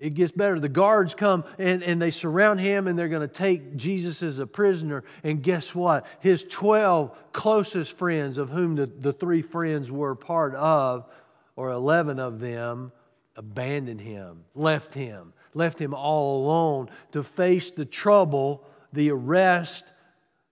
It 0.02 0.16
gets 0.16 0.32
better. 0.32 0.58
The 0.58 0.68
guards 0.68 1.14
come 1.14 1.44
and, 1.60 1.80
and 1.80 2.02
they 2.02 2.10
surround 2.10 2.58
him 2.58 2.88
and 2.88 2.98
they're 2.98 3.08
going 3.08 3.26
to 3.26 3.32
take 3.32 3.76
Jesus 3.76 4.20
as 4.20 4.40
a 4.40 4.48
prisoner. 4.48 5.04
And 5.22 5.40
guess 5.40 5.76
what? 5.76 6.04
His 6.18 6.42
12 6.42 7.16
closest 7.32 7.96
friends, 7.96 8.36
of 8.36 8.50
whom 8.50 8.74
the, 8.74 8.86
the 8.86 9.12
three 9.12 9.42
friends 9.42 9.92
were 9.92 10.16
part 10.16 10.56
of, 10.56 11.06
or 11.54 11.70
11 11.70 12.18
of 12.18 12.40
them, 12.40 12.90
abandoned 13.36 14.00
him, 14.00 14.42
left 14.56 14.92
him, 14.92 15.34
left 15.54 15.78
him 15.78 15.94
all 15.94 16.44
alone 16.44 16.90
to 17.12 17.22
face 17.22 17.70
the 17.70 17.84
trouble, 17.84 18.64
the 18.92 19.12
arrest, 19.12 19.84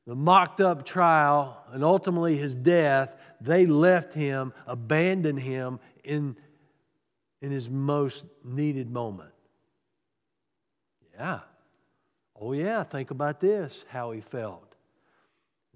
the 0.06 0.14
mocked 0.14 0.60
up 0.60 0.86
trial, 0.86 1.60
and 1.72 1.82
ultimately 1.82 2.36
his 2.36 2.54
death. 2.54 3.16
They 3.40 3.66
left 3.66 4.14
him, 4.14 4.52
abandoned 4.68 5.40
him 5.40 5.80
in, 6.04 6.36
in 7.42 7.50
his 7.50 7.68
most 7.68 8.26
needed 8.44 8.92
moment. 8.92 9.30
Yeah. 11.20 11.40
Oh, 12.40 12.52
yeah, 12.52 12.82
think 12.82 13.10
about 13.10 13.40
this 13.40 13.84
how 13.88 14.10
he 14.12 14.22
felt. 14.22 14.74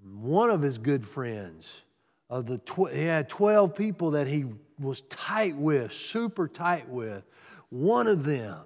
One 0.03 0.49
of 0.49 0.63
his 0.63 0.79
good 0.79 1.07
friends, 1.07 1.71
of 2.31 2.47
the 2.47 2.57
tw- 2.57 2.91
he 2.91 3.03
had 3.03 3.29
12 3.29 3.75
people 3.75 4.11
that 4.11 4.25
he 4.25 4.45
was 4.79 5.01
tight 5.01 5.55
with, 5.55 5.93
super 5.93 6.47
tight 6.47 6.89
with. 6.89 7.23
One 7.69 8.07
of 8.07 8.23
them, 8.23 8.61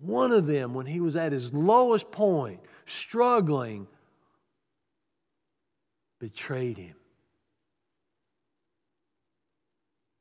one 0.00 0.32
of 0.32 0.46
them, 0.46 0.72
when 0.72 0.86
he 0.86 1.00
was 1.00 1.16
at 1.16 1.32
his 1.32 1.52
lowest 1.52 2.10
point, 2.10 2.60
struggling, 2.86 3.86
betrayed 6.18 6.78
him. 6.78 6.96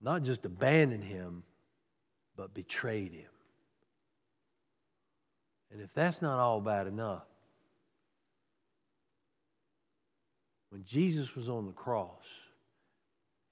Not 0.01 0.23
just 0.23 0.43
abandoned 0.43 1.05
him, 1.05 1.43
but 2.35 2.53
betrayed 2.53 3.13
him. 3.13 3.30
And 5.71 5.81
if 5.81 5.93
that's 5.93 6.21
not 6.21 6.39
all 6.39 6.61
bad 6.61 6.87
enough, 6.87 7.23
when 10.69 10.83
Jesus 10.83 11.35
was 11.35 11.49
on 11.49 11.65
the 11.65 11.71
cross, 11.71 12.23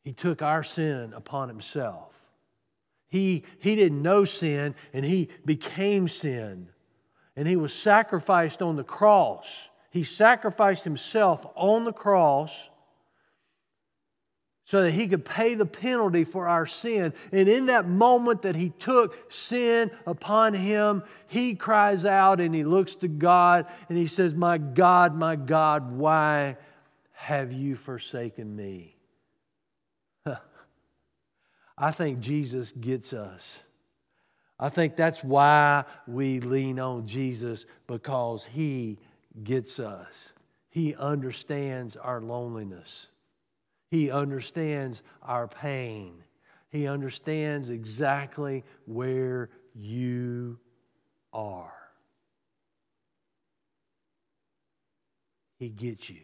he 0.03 0.13
took 0.13 0.41
our 0.41 0.63
sin 0.63 1.13
upon 1.13 1.49
himself. 1.49 2.13
He, 3.07 3.43
he 3.59 3.75
didn't 3.75 4.01
know 4.01 4.23
sin, 4.23 4.75
and 4.93 5.03
he 5.03 5.29
became 5.45 6.07
sin. 6.07 6.69
And 7.35 7.47
he 7.47 7.55
was 7.55 7.73
sacrificed 7.73 8.61
on 8.61 8.75
the 8.75 8.83
cross. 8.83 9.69
He 9.91 10.03
sacrificed 10.03 10.83
himself 10.83 11.45
on 11.55 11.85
the 11.85 11.93
cross 11.93 12.68
so 14.69 14.83
that 14.83 14.91
he 14.91 15.07
could 15.07 15.25
pay 15.25 15.55
the 15.55 15.65
penalty 15.65 16.23
for 16.23 16.47
our 16.47 16.67
sin. 16.67 17.11
And 17.31 17.49
in 17.49 17.65
that 17.65 17.87
moment 17.87 18.43
that 18.43 18.55
he 18.55 18.69
took 18.77 19.33
sin 19.33 19.89
upon 20.05 20.53
him, 20.53 21.01
he 21.25 21.55
cries 21.55 22.05
out 22.05 22.39
and 22.39 22.53
he 22.53 22.63
looks 22.63 22.93
to 22.97 23.07
God 23.07 23.65
and 23.89 23.97
he 23.97 24.05
says, 24.05 24.35
My 24.35 24.59
God, 24.59 25.15
my 25.15 25.35
God, 25.35 25.93
why 25.93 26.55
have 27.13 27.51
you 27.51 27.75
forsaken 27.75 28.55
me? 28.55 28.95
I 31.75 31.89
think 31.89 32.19
Jesus 32.19 32.71
gets 32.71 33.11
us. 33.11 33.57
I 34.59 34.69
think 34.69 34.95
that's 34.95 35.23
why 35.23 35.85
we 36.05 36.41
lean 36.41 36.79
on 36.79 37.07
Jesus 37.07 37.65
because 37.87 38.43
he 38.43 38.99
gets 39.43 39.79
us. 39.79 40.13
He 40.69 40.93
understands 40.93 41.97
our 41.97 42.21
loneliness. 42.21 43.07
He 43.91 44.11
understands 44.11 45.01
our 45.23 45.47
pain. 45.47 46.23
He 46.69 46.87
understands 46.87 47.69
exactly 47.69 48.63
where 48.85 49.49
you 49.73 50.59
are. 51.33 51.73
He 55.57 55.69
gets 55.69 56.09
you. 56.09 56.21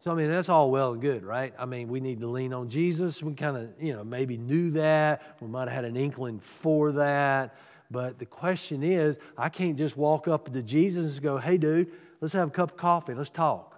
So, 0.00 0.10
I 0.10 0.14
mean, 0.14 0.30
that's 0.30 0.48
all 0.48 0.70
well 0.72 0.92
and 0.92 1.00
good, 1.00 1.24
right? 1.24 1.54
I 1.56 1.64
mean, 1.64 1.88
we 1.88 2.00
need 2.00 2.20
to 2.20 2.26
lean 2.26 2.52
on 2.52 2.68
Jesus. 2.68 3.22
We 3.22 3.34
kind 3.34 3.56
of, 3.56 3.68
you 3.80 3.92
know, 3.92 4.02
maybe 4.02 4.36
knew 4.36 4.70
that. 4.72 5.36
We 5.40 5.46
might 5.46 5.68
have 5.68 5.72
had 5.72 5.84
an 5.84 5.96
inkling 5.96 6.40
for 6.40 6.90
that. 6.92 7.54
But 7.88 8.18
the 8.18 8.26
question 8.26 8.82
is, 8.82 9.18
I 9.38 9.48
can't 9.48 9.76
just 9.76 9.96
walk 9.96 10.26
up 10.26 10.52
to 10.52 10.62
Jesus 10.62 11.14
and 11.14 11.22
go, 11.22 11.38
hey, 11.38 11.56
dude, 11.56 11.92
let's 12.20 12.34
have 12.34 12.48
a 12.48 12.50
cup 12.50 12.72
of 12.72 12.76
coffee. 12.76 13.14
Let's 13.14 13.30
talk. 13.30 13.71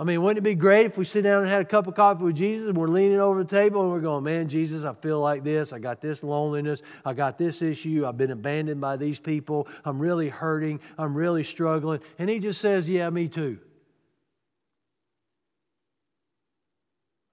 I 0.00 0.02
mean, 0.02 0.22
wouldn't 0.22 0.38
it 0.38 0.48
be 0.48 0.54
great 0.54 0.86
if 0.86 0.96
we 0.96 1.04
sit 1.04 1.24
down 1.24 1.42
and 1.42 1.50
had 1.50 1.60
a 1.60 1.64
cup 1.66 1.86
of 1.86 1.94
coffee 1.94 2.24
with 2.24 2.34
Jesus 2.34 2.68
and 2.68 2.76
we're 2.78 2.88
leaning 2.88 3.20
over 3.20 3.44
the 3.44 3.56
table 3.56 3.82
and 3.82 3.90
we're 3.90 4.00
going, 4.00 4.24
man, 4.24 4.48
Jesus, 4.48 4.82
I 4.82 4.94
feel 4.94 5.20
like 5.20 5.44
this. 5.44 5.74
I 5.74 5.78
got 5.78 6.00
this 6.00 6.22
loneliness. 6.22 6.80
I 7.04 7.12
got 7.12 7.36
this 7.36 7.60
issue. 7.60 8.06
I've 8.06 8.16
been 8.16 8.30
abandoned 8.30 8.80
by 8.80 8.96
these 8.96 9.20
people. 9.20 9.68
I'm 9.84 9.98
really 9.98 10.30
hurting. 10.30 10.80
I'm 10.96 11.14
really 11.14 11.44
struggling. 11.44 12.00
And 12.18 12.30
he 12.30 12.38
just 12.38 12.62
says, 12.62 12.88
yeah, 12.88 13.10
me 13.10 13.28
too. 13.28 13.58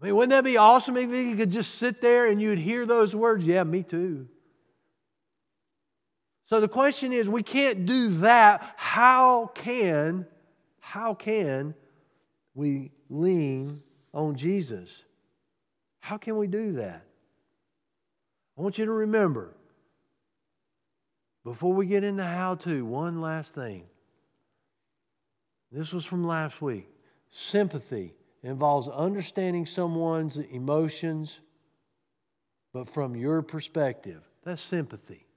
I 0.02 0.08
mean, 0.08 0.16
wouldn't 0.16 0.32
that 0.32 0.44
be 0.44 0.58
awesome 0.58 0.98
if 0.98 1.10
you 1.10 1.38
could 1.38 1.52
just 1.52 1.76
sit 1.76 2.02
there 2.02 2.30
and 2.30 2.42
you'd 2.42 2.60
hear 2.60 2.86
those 2.86 3.16
words? 3.16 3.46
Yeah, 3.46 3.64
me 3.64 3.82
too. 3.82 4.28
So 6.48 6.60
the 6.60 6.68
question 6.68 7.14
is, 7.14 7.30
we 7.30 7.44
can't 7.44 7.86
do 7.86 8.10
that. 8.10 8.74
How 8.76 9.52
can, 9.56 10.26
how 10.82 11.14
can 11.14 11.74
we 12.58 12.90
lean 13.08 13.84
on 14.16 14.36
Jesus. 14.36 14.90
How 16.00 16.18
can 16.18 16.38
we 16.38 16.48
do 16.48 16.74
that? 16.74 17.04
I 18.58 18.62
want 18.62 18.80
you 18.80 18.86
to 18.86 18.92
remember, 18.92 19.54
before 21.44 21.72
we 21.72 21.86
get 21.86 22.04
into 22.04 22.24
how 22.24 22.56
to, 22.56 22.84
one 22.84 23.22
last 23.22 23.52
thing. 23.54 23.84
This 25.72 25.94
was 25.94 26.04
from 26.04 26.26
last 26.26 26.60
week. 26.60 26.90
Sympathy 27.32 28.16
involves 28.42 28.88
understanding 28.88 29.68
someone's 29.68 30.38
emotions, 30.38 31.40
but 32.74 32.90
from 32.90 33.16
your 33.16 33.44
perspective. 33.44 34.24
That's 34.44 34.64
sympathy. 34.64 35.28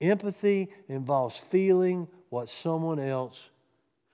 Empathy 0.00 0.68
involves 0.88 1.36
feeling 1.36 2.08
what 2.30 2.48
someone 2.48 2.98
else 2.98 3.50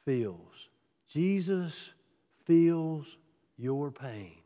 feels. 0.05 0.69
Jesus 1.09 1.91
feels 2.49 3.17
your 3.57 3.93
pain. 3.93 4.39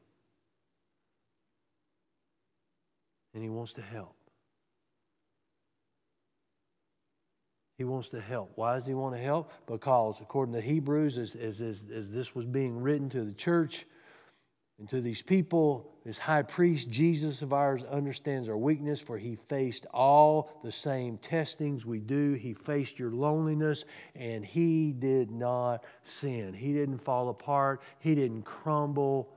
And 3.33 3.43
He 3.43 3.49
wants 3.49 3.73
to 3.75 3.83
help. 3.83 4.15
He 7.79 7.85
wants 7.85 8.11
to 8.11 8.21
help. 8.21 8.53
Why 8.57 8.75
does 8.75 8.87
He 8.87 8.93
want 8.93 9.15
to 9.15 9.23
help? 9.23 9.51
Because, 9.67 10.17
according 10.21 10.55
to 10.55 10.61
Hebrews, 10.61 11.17
as, 11.17 11.35
as, 11.35 11.63
as, 11.63 11.83
as 11.91 12.13
this 12.13 12.35
was 12.35 12.45
being 12.45 12.83
written 12.83 13.09
to 13.11 13.25
the 13.25 13.33
church, 13.33 13.87
and 14.83 14.91
to 14.91 15.01
these 15.01 15.23
people, 15.23 15.89
this 16.05 16.19
high 16.19 16.43
priest, 16.43 16.91
Jesus 16.91 17.41
of 17.41 17.53
ours, 17.53 17.85
understands 17.85 18.49
our 18.49 18.57
weakness, 18.57 19.01
for 19.01 19.17
he 19.17 19.37
faced 19.49 19.87
all 19.95 20.59
the 20.65 20.73
same 20.73 21.19
testings 21.19 21.87
we 21.87 22.01
do. 22.01 22.33
He 22.33 22.53
faced 22.53 22.99
your 22.99 23.13
loneliness, 23.13 23.85
and 24.17 24.45
he 24.45 24.91
did 24.91 25.31
not 25.31 25.85
sin. 26.03 26.53
He 26.53 26.73
didn't 26.73 26.99
fall 26.99 27.29
apart, 27.29 27.81
he 28.01 28.17
didn't 28.17 28.43
crumble. 28.43 29.33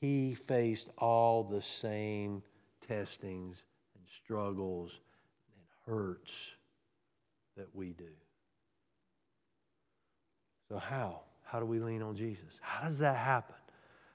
He 0.00 0.34
faced 0.34 0.90
all 0.98 1.44
the 1.44 1.62
same 1.62 2.42
testings 2.84 3.62
and 3.94 4.08
struggles 4.08 4.98
and 5.54 5.94
hurts 5.94 6.56
that 7.56 7.68
we 7.72 7.92
do. 7.92 8.10
So, 10.68 10.78
how? 10.78 11.20
How 11.44 11.60
do 11.60 11.66
we 11.66 11.78
lean 11.78 12.02
on 12.02 12.16
Jesus? 12.16 12.58
How 12.60 12.86
does 12.86 12.98
that 12.98 13.16
happen? 13.16 13.54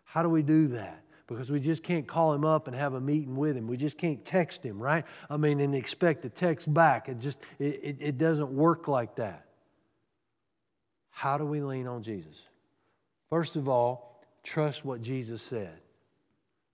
How 0.03 0.21
do 0.21 0.29
we 0.29 0.41
do 0.41 0.67
that? 0.69 1.03
Because 1.27 1.49
we 1.49 1.61
just 1.61 1.81
can't 1.81 2.05
call 2.05 2.33
him 2.33 2.43
up 2.43 2.67
and 2.67 2.75
have 2.75 2.93
a 2.93 2.99
meeting 2.99 3.37
with 3.37 3.55
him. 3.55 3.67
We 3.67 3.77
just 3.77 3.97
can't 3.97 4.23
text 4.25 4.65
him, 4.65 4.81
right? 4.81 5.05
I 5.29 5.37
mean, 5.37 5.61
and 5.61 5.73
expect 5.73 6.25
a 6.25 6.29
text 6.29 6.73
back. 6.73 7.07
It 7.07 7.19
just 7.19 7.37
it, 7.57 7.79
it, 7.81 7.97
it 7.99 8.17
doesn't 8.17 8.51
work 8.51 8.89
like 8.89 9.15
that. 9.15 9.45
How 11.09 11.37
do 11.37 11.45
we 11.45 11.61
lean 11.61 11.87
on 11.87 12.03
Jesus? 12.03 12.41
First 13.29 13.55
of 13.55 13.69
all, 13.69 14.21
trust 14.43 14.83
what 14.83 15.01
Jesus 15.01 15.41
said. 15.41 15.79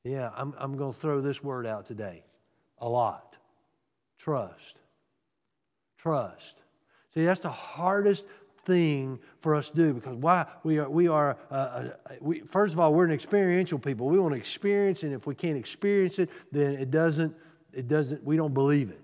Yeah, 0.03 0.31
I'm, 0.35 0.55
I'm 0.57 0.77
going 0.77 0.93
to 0.93 0.99
throw 0.99 1.21
this 1.21 1.43
word 1.43 1.67
out 1.67 1.85
today 1.85 2.23
a 2.79 2.87
lot. 2.87 3.35
Trust. 4.17 4.79
Trust. 5.97 6.55
See, 7.13 7.25
that's 7.25 7.41
the 7.41 7.51
hardest 7.51 8.23
thing 8.67 9.17
for 9.39 9.55
us 9.55 9.69
to 9.69 9.75
do 9.77 9.93
because 9.93 10.15
why 10.17 10.45
we 10.63 10.77
are 10.77 10.89
we 10.89 11.07
are 11.07 11.37
uh, 11.49 11.53
uh, 11.53 11.89
we, 12.19 12.41
first 12.41 12.73
of 12.73 12.79
all 12.81 12.93
we're 12.93 13.05
an 13.05 13.11
experiential 13.11 13.79
people 13.79 14.07
we 14.07 14.19
want 14.19 14.33
to 14.33 14.37
experience 14.37 15.03
and 15.03 15.13
if 15.13 15.25
we 15.25 15.33
can't 15.33 15.57
experience 15.57 16.19
it 16.19 16.29
then 16.51 16.73
it 16.73 16.91
doesn't 16.91 17.33
it 17.71 17.87
doesn't 17.87 18.21
we 18.25 18.35
don't 18.35 18.53
believe 18.53 18.89
it 18.89 18.99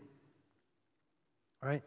all 1.63 1.69
right 1.69 1.81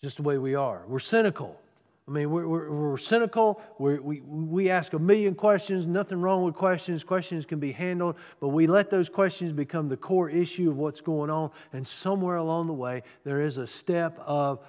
just 0.00 0.16
the 0.16 0.22
way 0.22 0.38
we 0.38 0.54
are 0.54 0.82
we're 0.88 0.98
cynical 0.98 1.60
I 2.06 2.10
mean, 2.10 2.30
we're, 2.30 2.46
we're, 2.46 2.70
we're 2.70 2.98
cynical. 2.98 3.62
We're, 3.78 3.98
we, 3.98 4.20
we 4.20 4.68
ask 4.68 4.92
a 4.92 4.98
million 4.98 5.34
questions. 5.34 5.86
Nothing 5.86 6.20
wrong 6.20 6.44
with 6.44 6.54
questions. 6.54 7.02
Questions 7.02 7.46
can 7.46 7.58
be 7.58 7.72
handled, 7.72 8.16
but 8.40 8.48
we 8.48 8.66
let 8.66 8.90
those 8.90 9.08
questions 9.08 9.52
become 9.52 9.88
the 9.88 9.96
core 9.96 10.28
issue 10.28 10.68
of 10.68 10.76
what's 10.76 11.00
going 11.00 11.30
on. 11.30 11.50
And 11.72 11.86
somewhere 11.86 12.36
along 12.36 12.66
the 12.66 12.74
way, 12.74 13.04
there 13.24 13.40
is 13.40 13.56
a 13.56 13.66
step 13.66 14.18
of 14.26 14.60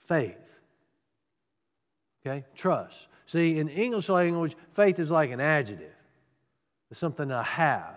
faith. 0.00 0.51
Okay? 2.24 2.44
Trust. 2.54 2.94
See, 3.26 3.58
in 3.58 3.68
English 3.68 4.08
language, 4.08 4.56
faith 4.74 4.98
is 4.98 5.10
like 5.10 5.30
an 5.30 5.40
adjective, 5.40 5.92
it's 6.90 7.00
something 7.00 7.32
I 7.32 7.42
have. 7.42 7.96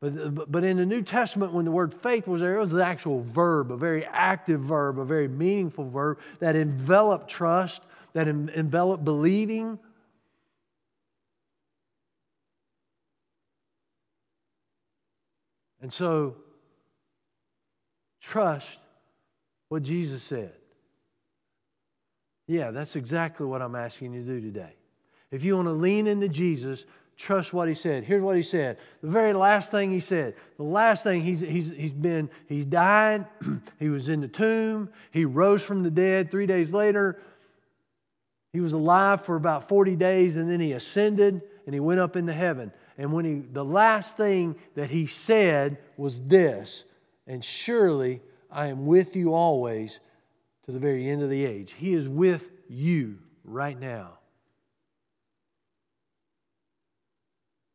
But, 0.00 0.50
but 0.50 0.64
in 0.64 0.76
the 0.76 0.84
New 0.84 1.02
Testament, 1.02 1.52
when 1.52 1.64
the 1.64 1.70
word 1.70 1.94
faith 1.94 2.28
was 2.28 2.42
there, 2.42 2.56
it 2.56 2.60
was 2.60 2.72
an 2.72 2.80
actual 2.80 3.22
verb, 3.22 3.72
a 3.72 3.76
very 3.76 4.04
active 4.04 4.60
verb, 4.60 4.98
a 4.98 5.04
very 5.04 5.28
meaningful 5.28 5.88
verb 5.88 6.18
that 6.40 6.56
enveloped 6.56 7.30
trust, 7.30 7.80
that 8.12 8.28
enveloped 8.28 9.04
believing. 9.04 9.78
And 15.80 15.92
so, 15.92 16.36
trust 18.20 18.78
what 19.68 19.82
Jesus 19.82 20.22
said. 20.22 20.52
Yeah, 22.46 22.70
that's 22.70 22.96
exactly 22.96 23.46
what 23.46 23.62
I'm 23.62 23.74
asking 23.74 24.14
you 24.14 24.22
to 24.22 24.26
do 24.26 24.40
today. 24.40 24.74
If 25.30 25.44
you 25.44 25.56
want 25.56 25.68
to 25.68 25.72
lean 25.72 26.06
into 26.06 26.28
Jesus, 26.28 26.84
trust 27.16 27.52
what 27.52 27.68
he 27.68 27.74
said. 27.74 28.04
Here's 28.04 28.22
what 28.22 28.36
he 28.36 28.42
said. 28.42 28.78
The 29.02 29.10
very 29.10 29.32
last 29.32 29.70
thing 29.70 29.90
he 29.90 30.00
said. 30.00 30.34
The 30.56 30.64
last 30.64 31.04
thing 31.04 31.22
he's, 31.22 31.40
he's, 31.40 31.68
he's 31.68 31.92
been, 31.92 32.28
he's 32.48 32.66
died. 32.66 33.26
he 33.78 33.88
was 33.88 34.08
in 34.08 34.20
the 34.20 34.28
tomb. 34.28 34.90
He 35.10 35.24
rose 35.24 35.62
from 35.62 35.82
the 35.82 35.90
dead 35.90 36.30
three 36.30 36.46
days 36.46 36.72
later. 36.72 37.20
He 38.52 38.60
was 38.60 38.72
alive 38.72 39.24
for 39.24 39.36
about 39.36 39.68
40 39.68 39.96
days 39.96 40.36
and 40.36 40.48
then 40.50 40.60
he 40.60 40.72
ascended 40.72 41.42
and 41.66 41.74
he 41.74 41.80
went 41.80 42.00
up 42.00 42.14
into 42.14 42.32
heaven. 42.32 42.72
And 42.98 43.12
when 43.12 43.24
he, 43.24 43.34
the 43.40 43.64
last 43.64 44.16
thing 44.16 44.56
that 44.76 44.90
he 44.90 45.06
said 45.06 45.78
was 45.96 46.20
this, 46.20 46.84
and 47.26 47.44
surely 47.44 48.20
I 48.50 48.68
am 48.68 48.86
with 48.86 49.16
you 49.16 49.34
always 49.34 49.98
to 50.66 50.72
the 50.72 50.78
very 50.78 51.08
end 51.08 51.22
of 51.22 51.30
the 51.30 51.44
age. 51.44 51.74
He 51.76 51.92
is 51.92 52.08
with 52.08 52.50
you 52.68 53.18
right 53.44 53.78
now. 53.78 54.18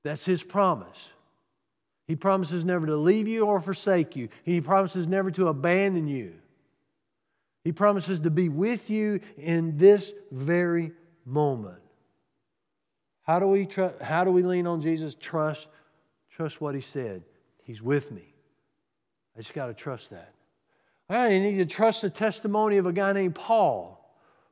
That's 0.03 0.25
his 0.25 0.43
promise. 0.43 1.09
He 2.07 2.15
promises 2.15 2.65
never 2.65 2.87
to 2.87 2.95
leave 2.95 3.27
you 3.27 3.45
or 3.45 3.61
forsake 3.61 4.15
you. 4.15 4.29
He 4.43 4.61
promises 4.61 5.07
never 5.07 5.29
to 5.31 5.47
abandon 5.47 6.07
you. 6.07 6.33
He 7.63 7.71
promises 7.71 8.19
to 8.21 8.31
be 8.31 8.49
with 8.49 8.89
you 8.89 9.19
in 9.37 9.77
this 9.77 10.13
very 10.31 10.91
moment. 11.25 11.81
How 13.23 13.39
do 13.39 13.47
we, 13.47 13.67
tr- 13.67 14.01
how 14.01 14.23
do 14.23 14.31
we 14.31 14.41
lean 14.41 14.65
on 14.65 14.81
Jesus? 14.81 15.13
Trust, 15.13 15.67
trust 16.31 16.59
what 16.59 16.73
he 16.73 16.81
said. 16.81 17.21
He's 17.63 17.81
with 17.81 18.11
me. 18.11 18.33
I 19.35 19.41
just 19.41 19.53
got 19.53 19.67
to 19.67 19.73
trust 19.75 20.09
that. 20.09 20.33
I 21.09 21.29
need 21.29 21.57
to 21.57 21.65
trust 21.65 22.01
the 22.01 22.09
testimony 22.09 22.77
of 22.77 22.85
a 22.85 22.93
guy 22.93 23.13
named 23.13 23.35
Paul. 23.35 23.95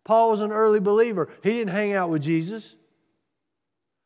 Paul 0.03 0.31
was 0.31 0.41
an 0.41 0.51
early 0.51 0.79
believer. 0.79 1.29
He 1.43 1.51
didn't 1.51 1.73
hang 1.73 1.93
out 1.93 2.09
with 2.09 2.23
Jesus. 2.23 2.75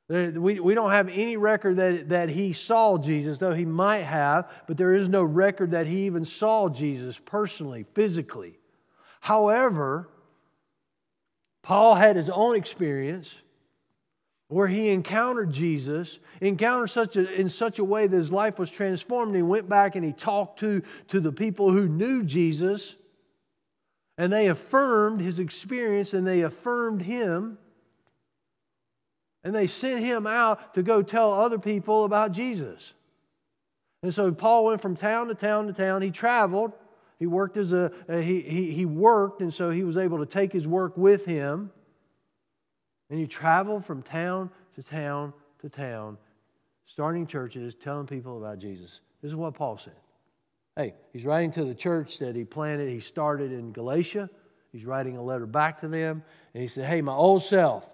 We, 0.10 0.60
we 0.60 0.74
don't 0.74 0.92
have 0.92 1.08
any 1.08 1.38
record 1.38 1.78
that, 1.78 2.10
that 2.10 2.30
he 2.30 2.52
saw 2.52 2.98
Jesus, 2.98 3.38
though 3.38 3.54
he 3.54 3.64
might 3.64 4.04
have, 4.04 4.52
but 4.68 4.76
there 4.76 4.94
is 4.94 5.08
no 5.08 5.24
record 5.24 5.72
that 5.72 5.88
he 5.88 6.06
even 6.06 6.26
saw 6.26 6.68
Jesus 6.68 7.18
personally, 7.24 7.86
physically. 7.94 8.60
However, 9.22 10.10
Paul 11.62 11.96
had 11.96 12.18
his 12.18 12.30
own 12.30 12.58
experience 12.58 13.34
where 14.52 14.68
he 14.68 14.90
encountered 14.90 15.50
Jesus, 15.50 16.20
encountered 16.42 16.88
such 16.88 17.16
a, 17.16 17.34
in 17.40 17.48
such 17.48 17.80
a 17.80 17.86
way 17.86 18.06
that 18.06 18.16
his 18.16 18.34
life 18.34 18.60
was 18.60 18.70
transformed. 18.70 19.34
He 19.34 19.42
went 19.42 19.70
back 19.70 19.96
and 19.96 20.04
he 20.04 20.12
talked 20.12 20.60
to, 20.60 20.82
to 21.08 21.22
the 21.22 21.32
people 21.32 21.72
who 21.72 21.88
knew 21.88 22.22
Jesus, 22.22 22.98
and 24.18 24.32
they 24.32 24.48
affirmed 24.48 25.22
his 25.22 25.40
experience 25.40 26.14
and 26.14 26.28
they 26.28 26.42
affirmed 26.42 27.02
him. 27.04 27.60
And 29.46 29.56
they 29.56 29.68
sent 29.68 30.04
him 30.04 30.28
out 30.28 30.74
to 30.74 30.84
go 30.84 31.02
tell 31.02 31.32
other 31.32 31.58
people 31.58 32.04
about 32.04 32.34
Jesus. 32.34 32.94
And 34.04 34.14
so 34.14 34.34
Paul 34.34 34.66
went 34.66 34.82
from 34.82 34.98
town 34.98 35.30
to 35.30 35.34
town 35.34 35.68
to 35.68 35.74
town. 35.74 36.02
He 36.02 36.12
traveled. 36.12 36.74
He 37.20 37.26
worked 37.26 37.56
as 37.56 37.72
a, 37.72 37.90
he, 38.10 38.42
he, 38.42 38.72
he 38.72 38.86
worked, 38.86 39.42
and 39.42 39.54
so 39.54 39.70
he 39.70 39.86
was 39.86 39.96
able 39.96 40.18
to 40.18 40.26
take 40.26 40.52
his 40.52 40.68
work 40.68 40.98
with 40.98 41.26
him. 41.26 41.72
And 43.12 43.20
he 43.20 43.28
traveled 43.28 43.86
from 43.86 44.02
town 44.02 44.50
to 44.76 44.82
town 44.82 45.34
to 45.62 45.70
town, 45.70 46.18
starting 46.86 47.28
churches, 47.28 47.76
telling 47.76 48.08
people 48.08 48.38
about 48.38 48.60
Jesus. 48.60 49.02
This 49.22 49.30
is 49.30 49.36
what 49.36 49.54
Paul 49.54 49.78
said. 49.78 49.94
Hey, 50.76 50.96
he's 51.14 51.26
writing 51.26 51.52
to 51.52 51.66
the 51.66 51.76
church 51.76 52.18
that 52.20 52.36
he 52.36 52.44
planted, 52.44 52.90
he 52.90 53.00
started 53.00 53.52
in 53.52 53.72
Galatia. 53.72 54.30
He's 54.72 54.86
writing 54.86 55.18
a 55.18 55.22
letter 55.22 55.46
back 55.46 55.82
to 55.82 55.90
them. 55.90 56.24
And 56.54 56.62
he 56.62 56.70
said, 56.70 56.86
Hey, 56.86 57.02
my 57.02 57.14
old 57.14 57.44
self, 57.44 57.90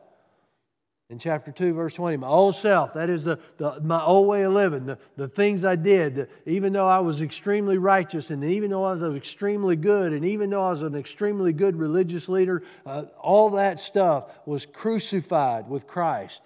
in 1.09 1.17
chapter 1.19 1.51
2, 1.51 1.73
verse 1.73 1.93
20. 1.93 2.17
My 2.17 2.27
old 2.27 2.55
self, 2.55 2.93
that 2.95 3.09
is 3.09 3.23
the, 3.23 3.39
the, 3.57 3.79
my 3.81 4.03
old 4.03 4.27
way 4.27 4.41
of 4.43 4.51
living, 4.51 4.85
the, 4.85 4.97
the 5.15 5.27
things 5.27 5.63
I 5.63 5.77
did, 5.77 6.15
the, 6.15 6.29
even 6.45 6.73
though 6.73 6.87
I 6.87 6.99
was 6.99 7.21
extremely 7.21 7.77
righteous, 7.77 8.29
and 8.29 8.43
even 8.43 8.69
though 8.69 8.83
I 8.83 8.91
was 8.91 9.03
extremely 9.15 9.77
good, 9.77 10.11
and 10.11 10.25
even 10.25 10.49
though 10.49 10.65
I 10.65 10.71
was 10.71 10.81
an 10.81 10.95
extremely 10.95 11.53
good 11.53 11.77
religious 11.77 12.27
leader, 12.27 12.63
uh, 12.85 13.05
all 13.21 13.51
that 13.51 13.79
stuff 13.79 14.25
was 14.45 14.65
crucified 14.65 15.69
with 15.69 15.87
Christ. 15.87 16.41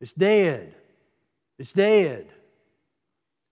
It's 0.00 0.12
dead. 0.12 0.74
It's 1.58 1.72
dead. 1.72 2.26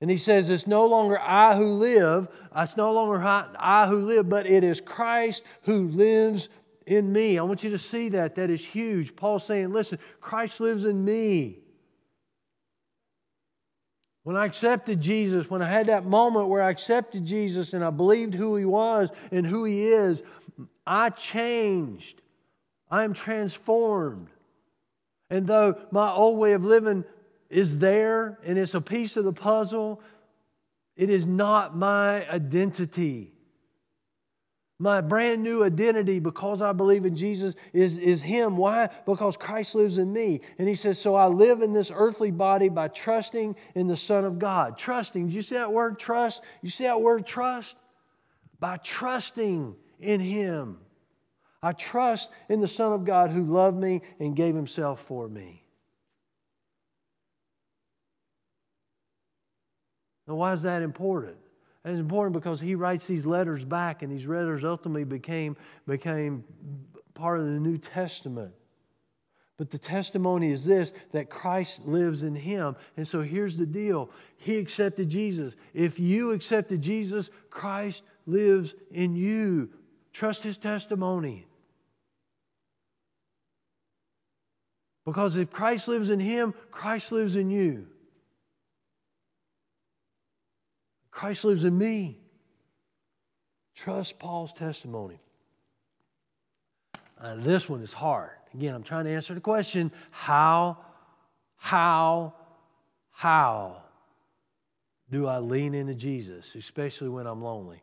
And 0.01 0.11
he 0.11 0.17
says, 0.17 0.51
It's 0.51 0.67
no 0.67 0.85
longer 0.87 1.17
I 1.21 1.55
who 1.55 1.75
live, 1.75 2.27
it's 2.57 2.77
no 2.77 2.93
longer 2.93 3.23
I 3.23 3.87
who 3.87 4.05
live, 4.05 4.29
but 4.29 4.47
it 4.47 4.65
is 4.65 4.81
Christ 4.81 5.45
who 5.63 5.87
lives 5.87 6.49
in 6.87 7.13
me. 7.13 7.39
I 7.39 7.43
want 7.43 7.65
you 7.65 7.71
to 7.71 7.79
see 7.79 8.09
that. 8.11 8.35
That 8.35 8.51
is 8.51 8.65
huge. 8.65 9.17
Paul's 9.17 9.45
saying, 9.45 9.73
listen, 9.73 9.99
Christ 10.21 10.61
lives 10.61 10.85
in 10.85 11.05
me. 11.05 11.59
When 14.25 14.37
I 14.37 14.45
accepted 14.45 15.01
Jesus, 15.01 15.51
when 15.51 15.63
I 15.63 15.69
had 15.69 15.87
that 15.87 16.07
moment 16.07 16.49
where 16.49 16.63
I 16.63 16.71
accepted 16.71 17.25
Jesus 17.25 17.75
and 17.75 17.85
I 17.85 17.91
believed 17.91 18.35
who 18.35 18.57
he 18.57 18.65
was 18.65 19.11
and 19.33 19.47
who 19.47 19.65
he 19.65 19.87
is, 19.89 20.23
I 20.87 21.11
changed. 21.11 22.23
I 22.91 23.05
am 23.05 23.15
transformed. 23.15 24.29
And 25.29 25.47
though 25.47 25.77
my 25.91 26.13
old 26.13 26.39
way 26.39 26.53
of 26.53 26.65
living 26.65 27.05
is 27.51 27.79
there 27.79 28.39
and 28.45 28.59
it's 28.59 28.75
a 28.75 28.81
piece 28.81 29.17
of 29.17 29.25
the 29.25 29.33
puzzle, 29.33 30.01
it 30.97 31.11
is 31.11 31.27
not 31.27 31.77
my 31.77 32.29
identity. 32.29 33.33
My 34.83 35.01
brand 35.01 35.45
new 35.45 35.63
identity 35.63 36.19
because 36.19 36.61
I 36.61 36.73
believe 36.73 37.05
in 37.05 37.15
Jesus 37.15 37.55
is, 37.73 37.99
is 37.99 38.21
Him. 38.21 38.57
Why? 38.57 38.89
Because 39.07 39.37
Christ 39.37 39.77
lives 39.77 39.97
in 39.97 40.13
me. 40.13 40.41
And 40.59 40.67
He 40.67 40.75
says, 40.75 40.99
So 40.99 41.15
I 41.15 41.27
live 41.29 41.63
in 41.63 41.73
this 41.73 41.93
earthly 41.95 42.33
body 42.33 42.69
by 42.69 42.89
trusting 42.89 43.55
in 43.77 43.87
the 43.87 43.97
Son 43.97 44.25
of 44.25 44.41
God. 44.41 44.77
Trusting. 44.77 45.29
Do 45.29 45.35
you 45.35 45.41
see 45.41 45.55
that 45.55 45.73
word 45.73 46.01
trust? 46.01 46.43
You 46.63 46.69
see 46.69 46.83
that 46.83 47.01
word 47.01 47.25
trust? 47.25 47.77
By 48.59 48.77
trusting 48.79 49.77
in 50.01 50.19
Him. 50.19 50.79
I 51.63 51.71
trust 51.75 52.31
in 52.49 52.61
the 52.61 52.67
Son 52.67 52.93
of 52.93 53.05
God 53.05 53.31
who 53.31 53.45
loved 53.45 53.79
me 53.79 54.03
and 54.19 54.35
gave 54.35 54.57
Himself 54.57 55.01
for 55.05 55.29
me. 55.29 55.63
Now, 60.27 60.35
why 60.35 60.53
is 60.55 60.63
that 60.63 60.83
important? 60.83 61.37
And 61.85 61.95
it's 61.95 62.01
important 62.01 62.33
because 62.35 62.61
he 62.61 62.75
writes 62.75 63.07
these 63.07 63.27
letters 63.27 63.65
back, 63.65 64.03
and 64.03 64.13
these 64.13 64.27
letters 64.27 64.65
ultimately 64.65 65.05
became, 65.05 65.57
became 65.87 66.45
part 67.15 67.41
of 67.41 67.47
the 67.47 67.59
New 67.59 67.77
Testament. 67.77 68.53
But 69.59 69.71
the 69.71 69.79
testimony 69.79 70.51
is 70.51 70.65
this 70.65 70.93
that 71.13 71.29
Christ 71.31 71.85
lives 71.85 72.23
in 72.23 72.35
him. 72.35 72.77
And 72.97 73.07
so 73.07 73.21
here's 73.21 73.57
the 73.57 73.67
deal 73.67 74.11
He 74.37 74.59
accepted 74.59 75.09
Jesus. 75.09 75.55
If 75.75 76.01
you 76.01 76.33
accepted 76.33 76.83
Jesus, 76.83 77.31
Christ 77.51 78.03
lives 78.27 78.75
in 78.91 79.15
you. 79.15 79.71
Trust 80.13 80.43
his 80.43 80.59
testimony. 80.59 81.47
Because 85.05 85.37
if 85.37 85.51
Christ 85.51 85.89
lives 85.89 86.11
in 86.11 86.21
him, 86.21 86.55
Christ 86.71 87.13
lives 87.13 87.35
in 87.35 87.51
you. 87.51 87.89
Christ 91.13 91.45
lives 91.45 91.63
in 91.63 91.79
me. 91.79 92.19
Trust 93.77 94.19
Paul's 94.19 94.53
testimony. 94.53 95.21
Uh, 97.21 97.37
this 97.37 97.69
one 97.69 97.83
is 97.83 97.93
hard. 97.93 98.31
Again, 98.55 98.75
I'm 98.75 98.83
trying 98.83 99.05
to 99.05 99.11
answer 99.11 99.35
the 99.35 99.41
question 99.41 99.93
how, 100.11 100.79
how, 101.57 102.35
how 103.13 103.83
do 105.11 105.27
I 105.27 105.39
lean 105.39 105.75
into 105.75 105.95
Jesus, 105.95 106.55
especially 106.55 107.11
when 107.11 107.27
I'm 107.27 107.43
lonely? 107.43 107.83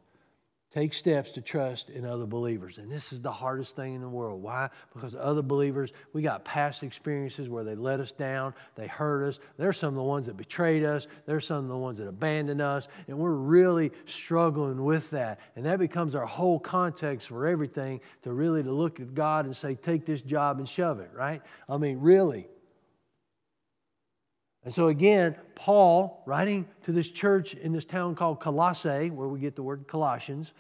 Take 0.71 0.93
steps 0.93 1.32
to 1.32 1.41
trust 1.41 1.89
in 1.89 2.05
other 2.05 2.27
believers. 2.27 2.77
And 2.77 2.91
this 2.91 3.12
is 3.12 3.21
the 3.21 3.32
hardest 3.32 3.75
thing 3.75 3.95
in 3.95 4.01
the 4.01 4.10
world. 4.10 4.43
Why? 4.43 4.69
Because 4.93 5.15
other 5.15 5.41
believers, 5.41 5.91
we 6.13 6.21
got 6.21 6.45
past 6.45 6.84
experiences 6.84 7.49
where 7.49 7.63
they 7.63 7.73
let 7.73 7.99
us 7.99 8.12
down, 8.12 8.53
they 8.75 8.86
hurt 8.86 9.27
us. 9.27 9.39
They're 9.58 9.73
some 9.73 9.89
of 9.89 9.95
the 9.95 10.03
ones 10.03 10.27
that 10.27 10.38
betrayed 10.38 10.84
us, 10.84 11.08
they're 11.25 11.39
some 11.39 11.58
of 11.63 11.69
the 11.69 11.77
ones 11.77 11.97
that 11.97 12.08
abandoned 12.08 12.62
us, 12.62 12.88
and 13.08 13.17
we're 13.17 13.32
really 13.32 13.91
struggling 14.05 14.84
with 14.84 15.10
that. 15.10 15.39
And 15.55 15.65
that 15.65 15.79
becomes 15.79 16.13
our 16.13 16.27
whole 16.27 16.60
context 16.60 17.29
for 17.29 17.47
everything 17.47 17.99
to 18.21 18.32
really 18.32 18.62
to 18.62 18.71
look 18.71 18.99
at 18.99 19.15
God 19.15 19.45
and 19.45 19.55
say, 19.55 19.73
take 19.73 20.05
this 20.05 20.21
job 20.21 20.60
and 20.60 20.69
shove 20.69 20.99
it, 20.99 21.10
right? 21.15 21.41
I 21.67 21.77
mean, 21.77 21.99
really. 21.99 22.47
And 24.65 24.74
so, 24.74 24.89
again, 24.89 25.36
Paul, 25.56 26.22
writing 26.26 26.67
to 26.84 26.91
this 26.91 27.10
church 27.10 27.54
in 27.54 27.72
this 27.72 27.86
town 27.86 28.15
called 28.15 28.39
Colossae, 28.39 29.10
where 29.10 29.28
we 29.28 29.39
get 29.39 29.56
the 29.56 29.63
word 29.63 29.88
Colossians, 29.88 30.54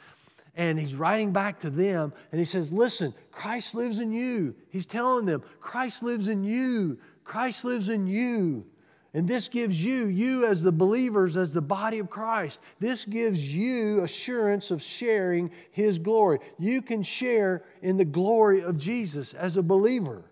and 0.55 0.79
he's 0.79 0.95
writing 0.95 1.31
back 1.31 1.59
to 1.61 1.69
them 1.69 2.11
and 2.31 2.39
he 2.39 2.45
says, 2.45 2.71
Listen, 2.71 3.13
Christ 3.31 3.75
lives 3.75 3.99
in 3.99 4.11
you. 4.11 4.55
He's 4.69 4.85
telling 4.85 5.25
them, 5.25 5.41
Christ 5.61 6.03
lives 6.03 6.27
in 6.27 6.43
you. 6.43 6.97
Christ 7.23 7.63
lives 7.63 7.87
in 7.87 8.07
you. 8.07 8.65
And 9.13 9.27
this 9.27 9.47
gives 9.47 9.83
you, 9.83 10.07
you 10.07 10.45
as 10.45 10.61
the 10.61 10.71
believers, 10.71 11.35
as 11.35 11.53
the 11.53 11.61
body 11.61 11.97
of 11.97 12.09
Christ, 12.09 12.59
this 12.79 13.05
gives 13.05 13.55
you 13.55 14.03
assurance 14.03 14.69
of 14.69 14.83
sharing 14.83 15.49
His 15.71 15.97
glory. 15.97 16.39
You 16.59 16.81
can 16.81 17.01
share 17.01 17.63
in 17.81 17.97
the 17.97 18.05
glory 18.05 18.61
of 18.61 18.77
Jesus 18.77 19.33
as 19.33 19.57
a 19.57 19.63
believer. 19.63 20.25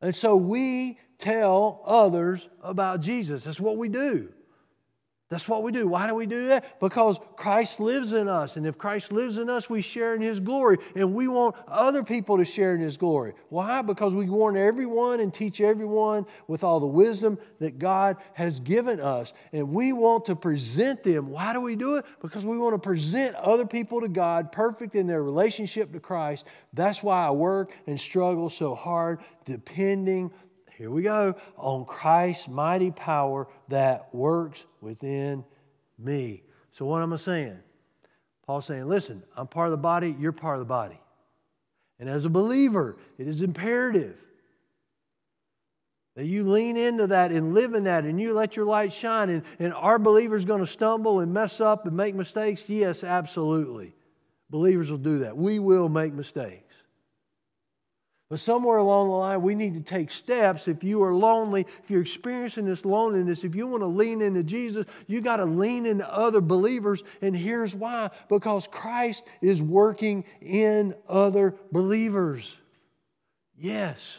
And 0.00 0.14
so 0.14 0.36
we 0.36 0.98
tell 1.18 1.82
others 1.84 2.48
about 2.62 3.00
Jesus. 3.00 3.44
That's 3.44 3.60
what 3.60 3.76
we 3.76 3.88
do. 3.88 4.30
That's 5.30 5.46
what 5.46 5.62
we 5.62 5.72
do. 5.72 5.86
Why 5.86 6.06
do 6.06 6.14
we 6.14 6.24
do 6.24 6.48
that? 6.48 6.80
Because 6.80 7.18
Christ 7.36 7.80
lives 7.80 8.14
in 8.14 8.28
us. 8.28 8.56
And 8.56 8.66
if 8.66 8.78
Christ 8.78 9.12
lives 9.12 9.36
in 9.36 9.50
us, 9.50 9.68
we 9.68 9.82
share 9.82 10.14
in 10.14 10.22
His 10.22 10.40
glory. 10.40 10.78
And 10.96 11.12
we 11.12 11.28
want 11.28 11.54
other 11.66 12.02
people 12.02 12.38
to 12.38 12.46
share 12.46 12.74
in 12.74 12.80
His 12.80 12.96
glory. 12.96 13.34
Why? 13.50 13.82
Because 13.82 14.14
we 14.14 14.30
warn 14.30 14.56
everyone 14.56 15.20
and 15.20 15.32
teach 15.32 15.60
everyone 15.60 16.24
with 16.46 16.64
all 16.64 16.80
the 16.80 16.86
wisdom 16.86 17.38
that 17.58 17.78
God 17.78 18.16
has 18.32 18.58
given 18.60 19.00
us. 19.00 19.34
And 19.52 19.68
we 19.68 19.92
want 19.92 20.24
to 20.26 20.36
present 20.36 21.02
them. 21.02 21.28
Why 21.28 21.52
do 21.52 21.60
we 21.60 21.76
do 21.76 21.96
it? 21.96 22.06
Because 22.22 22.46
we 22.46 22.56
want 22.56 22.74
to 22.74 22.78
present 22.78 23.34
other 23.36 23.66
people 23.66 24.00
to 24.00 24.08
God 24.08 24.50
perfect 24.50 24.94
in 24.94 25.06
their 25.06 25.22
relationship 25.22 25.92
to 25.92 26.00
Christ. 26.00 26.46
That's 26.72 27.02
why 27.02 27.26
I 27.26 27.32
work 27.32 27.72
and 27.86 28.00
struggle 28.00 28.48
so 28.48 28.74
hard, 28.74 29.20
depending 29.44 30.30
here 30.78 30.92
we 30.92 31.02
go, 31.02 31.34
on 31.56 31.84
Christ's 31.84 32.46
mighty 32.46 32.92
power 32.92 33.48
that 33.66 34.14
works 34.14 34.64
within 34.80 35.44
me. 35.98 36.44
So, 36.70 36.86
what 36.86 37.02
am 37.02 37.12
I 37.12 37.16
saying? 37.16 37.58
Paul's 38.46 38.66
saying, 38.66 38.86
listen, 38.86 39.24
I'm 39.36 39.48
part 39.48 39.66
of 39.66 39.72
the 39.72 39.76
body, 39.76 40.16
you're 40.20 40.30
part 40.30 40.54
of 40.54 40.60
the 40.60 40.66
body. 40.66 41.00
And 41.98 42.08
as 42.08 42.24
a 42.24 42.30
believer, 42.30 42.96
it 43.18 43.26
is 43.26 43.42
imperative 43.42 44.16
that 46.14 46.26
you 46.26 46.44
lean 46.44 46.76
into 46.76 47.08
that 47.08 47.32
and 47.32 47.54
live 47.54 47.74
in 47.74 47.84
that 47.84 48.04
and 48.04 48.20
you 48.20 48.32
let 48.32 48.54
your 48.54 48.64
light 48.64 48.92
shine. 48.92 49.30
And, 49.30 49.42
and 49.58 49.74
are 49.74 49.98
believers 49.98 50.44
going 50.44 50.60
to 50.60 50.66
stumble 50.66 51.20
and 51.20 51.34
mess 51.34 51.60
up 51.60 51.86
and 51.86 51.96
make 51.96 52.14
mistakes? 52.14 52.68
Yes, 52.68 53.02
absolutely. 53.02 53.94
Believers 54.48 54.92
will 54.92 54.98
do 54.98 55.18
that. 55.20 55.36
We 55.36 55.58
will 55.58 55.88
make 55.88 56.12
mistakes. 56.12 56.67
But 58.30 58.40
somewhere 58.40 58.76
along 58.76 59.08
the 59.08 59.14
line, 59.14 59.40
we 59.40 59.54
need 59.54 59.72
to 59.74 59.80
take 59.80 60.10
steps. 60.10 60.68
If 60.68 60.84
you 60.84 61.02
are 61.02 61.14
lonely, 61.14 61.66
if 61.82 61.90
you're 61.90 62.02
experiencing 62.02 62.66
this 62.66 62.84
loneliness, 62.84 63.42
if 63.42 63.54
you 63.54 63.66
want 63.66 63.82
to 63.82 63.86
lean 63.86 64.20
into 64.20 64.42
Jesus, 64.42 64.84
you 65.06 65.22
got 65.22 65.36
to 65.36 65.46
lean 65.46 65.86
into 65.86 66.06
other 66.12 66.42
believers. 66.42 67.02
And 67.22 67.34
here's 67.34 67.74
why 67.74 68.10
because 68.28 68.66
Christ 68.66 69.24
is 69.40 69.62
working 69.62 70.24
in 70.42 70.94
other 71.08 71.54
believers. 71.72 72.54
Yes. 73.56 74.18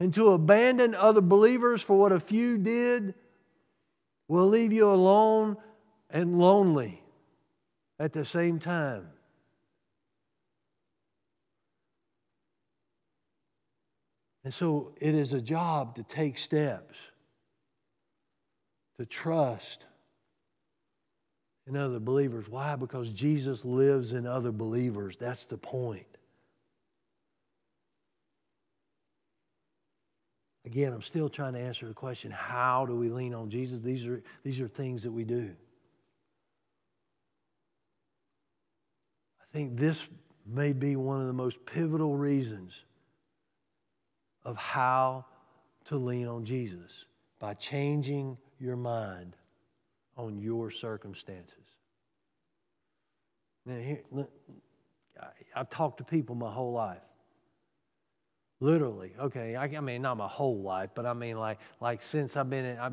And 0.00 0.12
to 0.14 0.32
abandon 0.32 0.96
other 0.96 1.20
believers 1.20 1.82
for 1.82 1.96
what 1.96 2.10
a 2.10 2.20
few 2.20 2.58
did 2.58 3.14
will 4.26 4.48
leave 4.48 4.72
you 4.72 4.90
alone 4.90 5.56
and 6.10 6.40
lonely 6.40 7.00
at 8.00 8.12
the 8.12 8.24
same 8.24 8.58
time. 8.58 9.06
And 14.46 14.54
so 14.54 14.92
it 15.00 15.16
is 15.16 15.32
a 15.32 15.40
job 15.40 15.96
to 15.96 16.04
take 16.04 16.38
steps, 16.38 16.96
to 18.96 19.04
trust 19.04 19.82
in 21.66 21.76
other 21.76 21.98
believers. 21.98 22.48
Why? 22.48 22.76
Because 22.76 23.10
Jesus 23.10 23.64
lives 23.64 24.12
in 24.12 24.24
other 24.24 24.52
believers. 24.52 25.16
That's 25.16 25.46
the 25.46 25.58
point. 25.58 26.06
Again, 30.64 30.92
I'm 30.92 31.02
still 31.02 31.28
trying 31.28 31.54
to 31.54 31.60
answer 31.60 31.88
the 31.88 31.94
question 31.94 32.30
how 32.30 32.86
do 32.86 32.94
we 32.94 33.08
lean 33.08 33.34
on 33.34 33.50
Jesus? 33.50 33.80
These 33.80 34.06
are, 34.06 34.22
these 34.44 34.60
are 34.60 34.68
things 34.68 35.02
that 35.02 35.10
we 35.10 35.24
do. 35.24 35.50
I 39.40 39.44
think 39.52 39.76
this 39.76 40.06
may 40.46 40.72
be 40.72 40.94
one 40.94 41.20
of 41.20 41.26
the 41.26 41.32
most 41.32 41.66
pivotal 41.66 42.14
reasons 42.14 42.84
of 44.46 44.56
how 44.56 45.24
to 45.86 45.96
lean 45.96 46.28
on 46.28 46.44
Jesus 46.44 47.04
by 47.40 47.52
changing 47.54 48.38
your 48.60 48.76
mind 48.76 49.36
on 50.16 50.38
your 50.38 50.70
circumstances. 50.70 51.64
Now, 53.66 53.76
here, 53.76 54.00
I've 55.54 55.68
talked 55.68 55.98
to 55.98 56.04
people 56.04 56.36
my 56.36 56.50
whole 56.50 56.72
life. 56.72 57.02
Literally, 58.60 59.12
okay. 59.20 59.54
I, 59.54 59.64
I, 59.64 59.80
mean, 59.80 60.00
not 60.00 60.16
my 60.16 60.28
whole 60.28 60.62
life, 60.62 60.90
but 60.94 61.04
I 61.04 61.12
mean, 61.12 61.38
like, 61.38 61.58
like 61.80 62.00
since 62.00 62.36
I've 62.36 62.48
been 62.48 62.64
in. 62.64 62.78
I, 62.78 62.90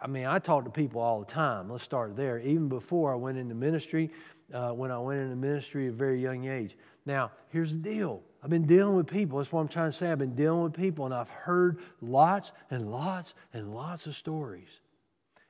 I 0.00 0.06
mean, 0.06 0.26
I 0.26 0.38
talk 0.38 0.64
to 0.64 0.70
people 0.70 1.00
all 1.00 1.20
the 1.20 1.26
time. 1.26 1.68
Let's 1.68 1.82
start 1.82 2.14
there. 2.16 2.38
Even 2.38 2.68
before 2.68 3.12
I 3.12 3.16
went 3.16 3.36
into 3.36 3.56
ministry, 3.56 4.10
uh, 4.54 4.70
when 4.70 4.92
I 4.92 4.98
went 4.98 5.20
into 5.20 5.34
ministry 5.34 5.88
at 5.88 5.94
a 5.94 5.96
very 5.96 6.22
young 6.22 6.46
age. 6.46 6.76
Now, 7.06 7.32
here's 7.48 7.72
the 7.72 7.78
deal. 7.78 8.22
I've 8.42 8.50
been 8.50 8.66
dealing 8.66 8.94
with 8.94 9.08
people. 9.08 9.38
That's 9.38 9.50
what 9.50 9.60
I'm 9.60 9.68
trying 9.68 9.90
to 9.90 9.96
say. 9.96 10.12
I've 10.12 10.18
been 10.18 10.36
dealing 10.36 10.62
with 10.62 10.74
people, 10.74 11.06
and 11.06 11.14
I've 11.14 11.28
heard 11.28 11.80
lots 12.00 12.52
and 12.70 12.90
lots 12.90 13.34
and 13.52 13.74
lots 13.74 14.06
of 14.06 14.14
stories. 14.14 14.80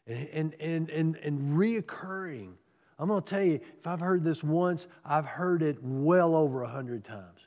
And, 0.06 0.28
and, 0.32 0.54
and, 0.60 0.90
and, 0.90 1.16
and 1.16 1.58
reoccurring. 1.58 2.52
I'm 2.98 3.08
going 3.08 3.22
to 3.22 3.28
tell 3.28 3.42
you, 3.42 3.60
if 3.78 3.86
I've 3.86 4.00
heard 4.00 4.24
this 4.24 4.42
once, 4.42 4.86
I've 5.04 5.26
heard 5.26 5.62
it 5.62 5.76
well 5.82 6.34
over 6.34 6.62
a 6.62 6.68
hundred 6.68 7.04
times. 7.04 7.40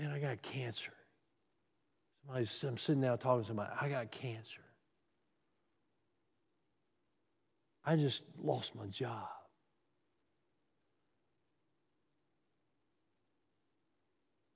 Man, 0.00 0.10
I 0.10 0.18
got 0.18 0.40
cancer. 0.40 0.92
Somebody's, 2.24 2.64
I'm 2.64 2.78
sitting 2.78 3.02
down 3.02 3.18
talking 3.18 3.42
to 3.42 3.48
somebody, 3.48 3.70
I 3.78 3.88
got 3.88 4.10
cancer. 4.10 4.62
I 7.84 7.96
just 7.96 8.22
lost 8.42 8.74
my 8.74 8.86
job. 8.86 9.28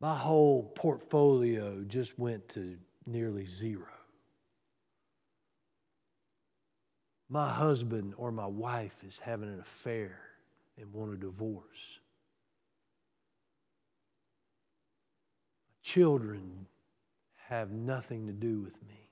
my 0.05 0.15
whole 0.15 0.65
portfolio 0.75 1.83
just 1.89 2.19
went 2.19 2.47
to 2.51 2.77
nearly 3.07 3.47
zero. 3.47 3.89
My 7.31 7.49
husband 7.49 8.13
or 8.19 8.31
my 8.31 8.45
wife 8.45 8.97
is 9.03 9.19
having 9.19 9.49
an 9.49 9.61
affair 9.61 10.21
and 10.77 10.93
want 10.93 11.15
a 11.15 11.17
divorce. 11.17 12.01
Children 15.85 16.67
have 17.49 17.71
nothing 17.71 18.27
to 18.27 18.33
do 18.33 18.61
with 18.61 18.73
me. 18.89 19.09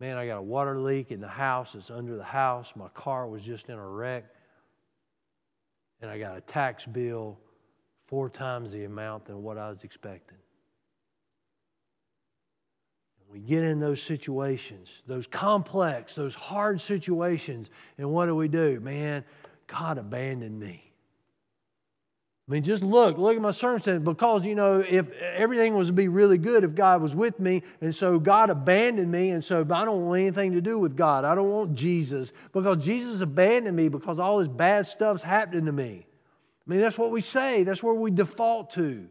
Man, 0.00 0.16
I 0.16 0.26
got 0.26 0.38
a 0.38 0.42
water 0.42 0.78
leak 0.78 1.12
in 1.12 1.20
the 1.20 1.28
house. 1.28 1.74
It's 1.74 1.90
under 1.90 2.16
the 2.16 2.24
house. 2.24 2.72
My 2.74 2.88
car 2.88 3.28
was 3.28 3.42
just 3.42 3.68
in 3.68 3.76
a 3.76 3.86
wreck. 3.86 4.24
And 6.00 6.10
I 6.10 6.18
got 6.18 6.36
a 6.36 6.40
tax 6.40 6.84
bill 6.84 7.38
four 8.06 8.28
times 8.28 8.72
the 8.72 8.84
amount 8.84 9.26
than 9.26 9.42
what 9.42 9.58
I 9.58 9.68
was 9.68 9.84
expecting. 9.84 10.38
We 13.28 13.40
get 13.40 13.64
in 13.64 13.80
those 13.80 14.00
situations, 14.00 14.88
those 15.06 15.26
complex, 15.26 16.14
those 16.14 16.34
hard 16.34 16.80
situations, 16.80 17.70
and 17.98 18.10
what 18.10 18.26
do 18.26 18.36
we 18.36 18.48
do? 18.48 18.80
Man, 18.80 19.24
God 19.66 19.98
abandoned 19.98 20.58
me. 20.58 20.82
I 22.48 22.52
mean, 22.52 22.62
just 22.62 22.82
look, 22.82 23.18
look 23.18 23.34
at 23.34 23.42
my 23.42 23.50
circumstances. 23.50 24.04
Because, 24.04 24.44
you 24.44 24.54
know, 24.54 24.78
if 24.78 25.10
everything 25.10 25.74
was 25.74 25.88
to 25.88 25.92
be 25.92 26.06
really 26.06 26.38
good 26.38 26.62
if 26.62 26.76
God 26.76 27.02
was 27.02 27.14
with 27.14 27.40
me, 27.40 27.62
and 27.80 27.92
so 27.92 28.20
God 28.20 28.50
abandoned 28.50 29.10
me, 29.10 29.30
and 29.30 29.42
so 29.42 29.66
I 29.68 29.84
don't 29.84 30.06
want 30.06 30.20
anything 30.20 30.52
to 30.52 30.60
do 30.60 30.78
with 30.78 30.96
God. 30.96 31.24
I 31.24 31.34
don't 31.34 31.50
want 31.50 31.74
Jesus 31.74 32.30
because 32.52 32.76
Jesus 32.76 33.20
abandoned 33.20 33.76
me 33.76 33.88
because 33.88 34.20
all 34.20 34.38
this 34.38 34.48
bad 34.48 34.86
stuff's 34.86 35.22
happening 35.22 35.66
to 35.66 35.72
me. 35.72 36.06
I 36.66 36.70
mean, 36.70 36.80
that's 36.80 36.98
what 36.98 37.10
we 37.10 37.20
say, 37.20 37.64
that's 37.64 37.82
where 37.82 37.94
we 37.94 38.12
default 38.12 38.70
to. 38.72 39.08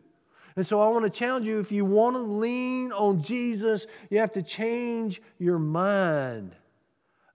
And 0.56 0.66
so 0.66 0.80
I 0.80 0.88
want 0.88 1.04
to 1.04 1.10
challenge 1.10 1.46
you 1.46 1.60
if 1.60 1.74
you 1.74 1.84
want 1.84 2.16
to 2.16 2.22
lean 2.22 2.94
on 2.94 3.22
Jesus, 3.22 3.88
you 4.10 4.20
have 4.20 4.32
to 4.34 4.42
change 4.42 5.22
your 5.40 5.60
mind. 5.60 6.56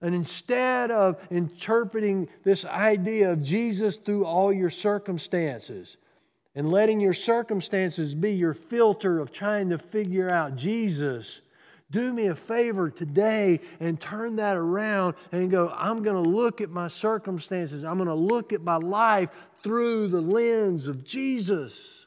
And 0.01 0.15
instead 0.15 0.89
of 0.89 1.21
interpreting 1.29 2.27
this 2.43 2.65
idea 2.65 3.31
of 3.31 3.43
Jesus 3.43 3.97
through 3.97 4.25
all 4.25 4.51
your 4.51 4.71
circumstances 4.71 5.97
and 6.55 6.71
letting 6.71 6.99
your 6.99 7.13
circumstances 7.13 8.13
be 8.13 8.31
your 8.31 8.53
filter 8.53 9.19
of 9.19 9.31
trying 9.31 9.69
to 9.69 9.77
figure 9.77 10.31
out 10.31 10.55
Jesus, 10.55 11.41
do 11.91 12.13
me 12.13 12.27
a 12.27 12.35
favor 12.35 12.89
today 12.89 13.59
and 13.79 13.99
turn 13.99 14.37
that 14.37 14.57
around 14.57 15.15
and 15.31 15.51
go, 15.51 15.71
I'm 15.77 16.01
going 16.01 16.23
to 16.23 16.29
look 16.29 16.61
at 16.61 16.69
my 16.69 16.87
circumstances. 16.87 17.83
I'm 17.83 17.97
going 17.97 18.07
to 18.07 18.15
look 18.15 18.53
at 18.53 18.61
my 18.61 18.77
life 18.77 19.29
through 19.61 20.07
the 20.07 20.21
lens 20.21 20.87
of 20.87 21.03
Jesus. 21.03 22.00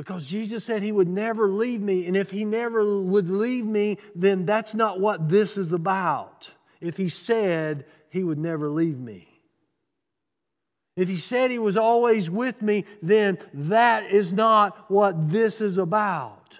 Because 0.00 0.26
Jesus 0.26 0.64
said 0.64 0.82
he 0.82 0.92
would 0.92 1.10
never 1.10 1.46
leave 1.46 1.82
me. 1.82 2.06
And 2.06 2.16
if 2.16 2.30
he 2.30 2.46
never 2.46 2.82
would 3.02 3.28
leave 3.28 3.66
me, 3.66 3.98
then 4.14 4.46
that's 4.46 4.74
not 4.74 4.98
what 4.98 5.28
this 5.28 5.58
is 5.58 5.74
about. 5.74 6.50
If 6.80 6.96
he 6.96 7.10
said 7.10 7.84
he 8.08 8.24
would 8.24 8.38
never 8.38 8.70
leave 8.70 8.98
me. 8.98 9.28
If 10.96 11.10
he 11.10 11.18
said 11.18 11.50
he 11.50 11.58
was 11.58 11.76
always 11.76 12.30
with 12.30 12.62
me, 12.62 12.86
then 13.02 13.36
that 13.52 14.10
is 14.10 14.32
not 14.32 14.90
what 14.90 15.28
this 15.28 15.60
is 15.60 15.76
about. 15.76 16.58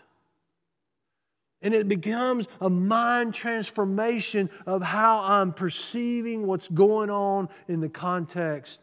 And 1.62 1.72
it 1.72 1.88
becomes 1.88 2.46
a 2.60 2.68
mind 2.68 3.32
transformation 3.32 4.50
of 4.66 4.82
how 4.82 5.22
I'm 5.22 5.54
perceiving 5.54 6.46
what's 6.46 6.68
going 6.68 7.08
on 7.08 7.48
in 7.68 7.80
the 7.80 7.88
context 7.88 8.80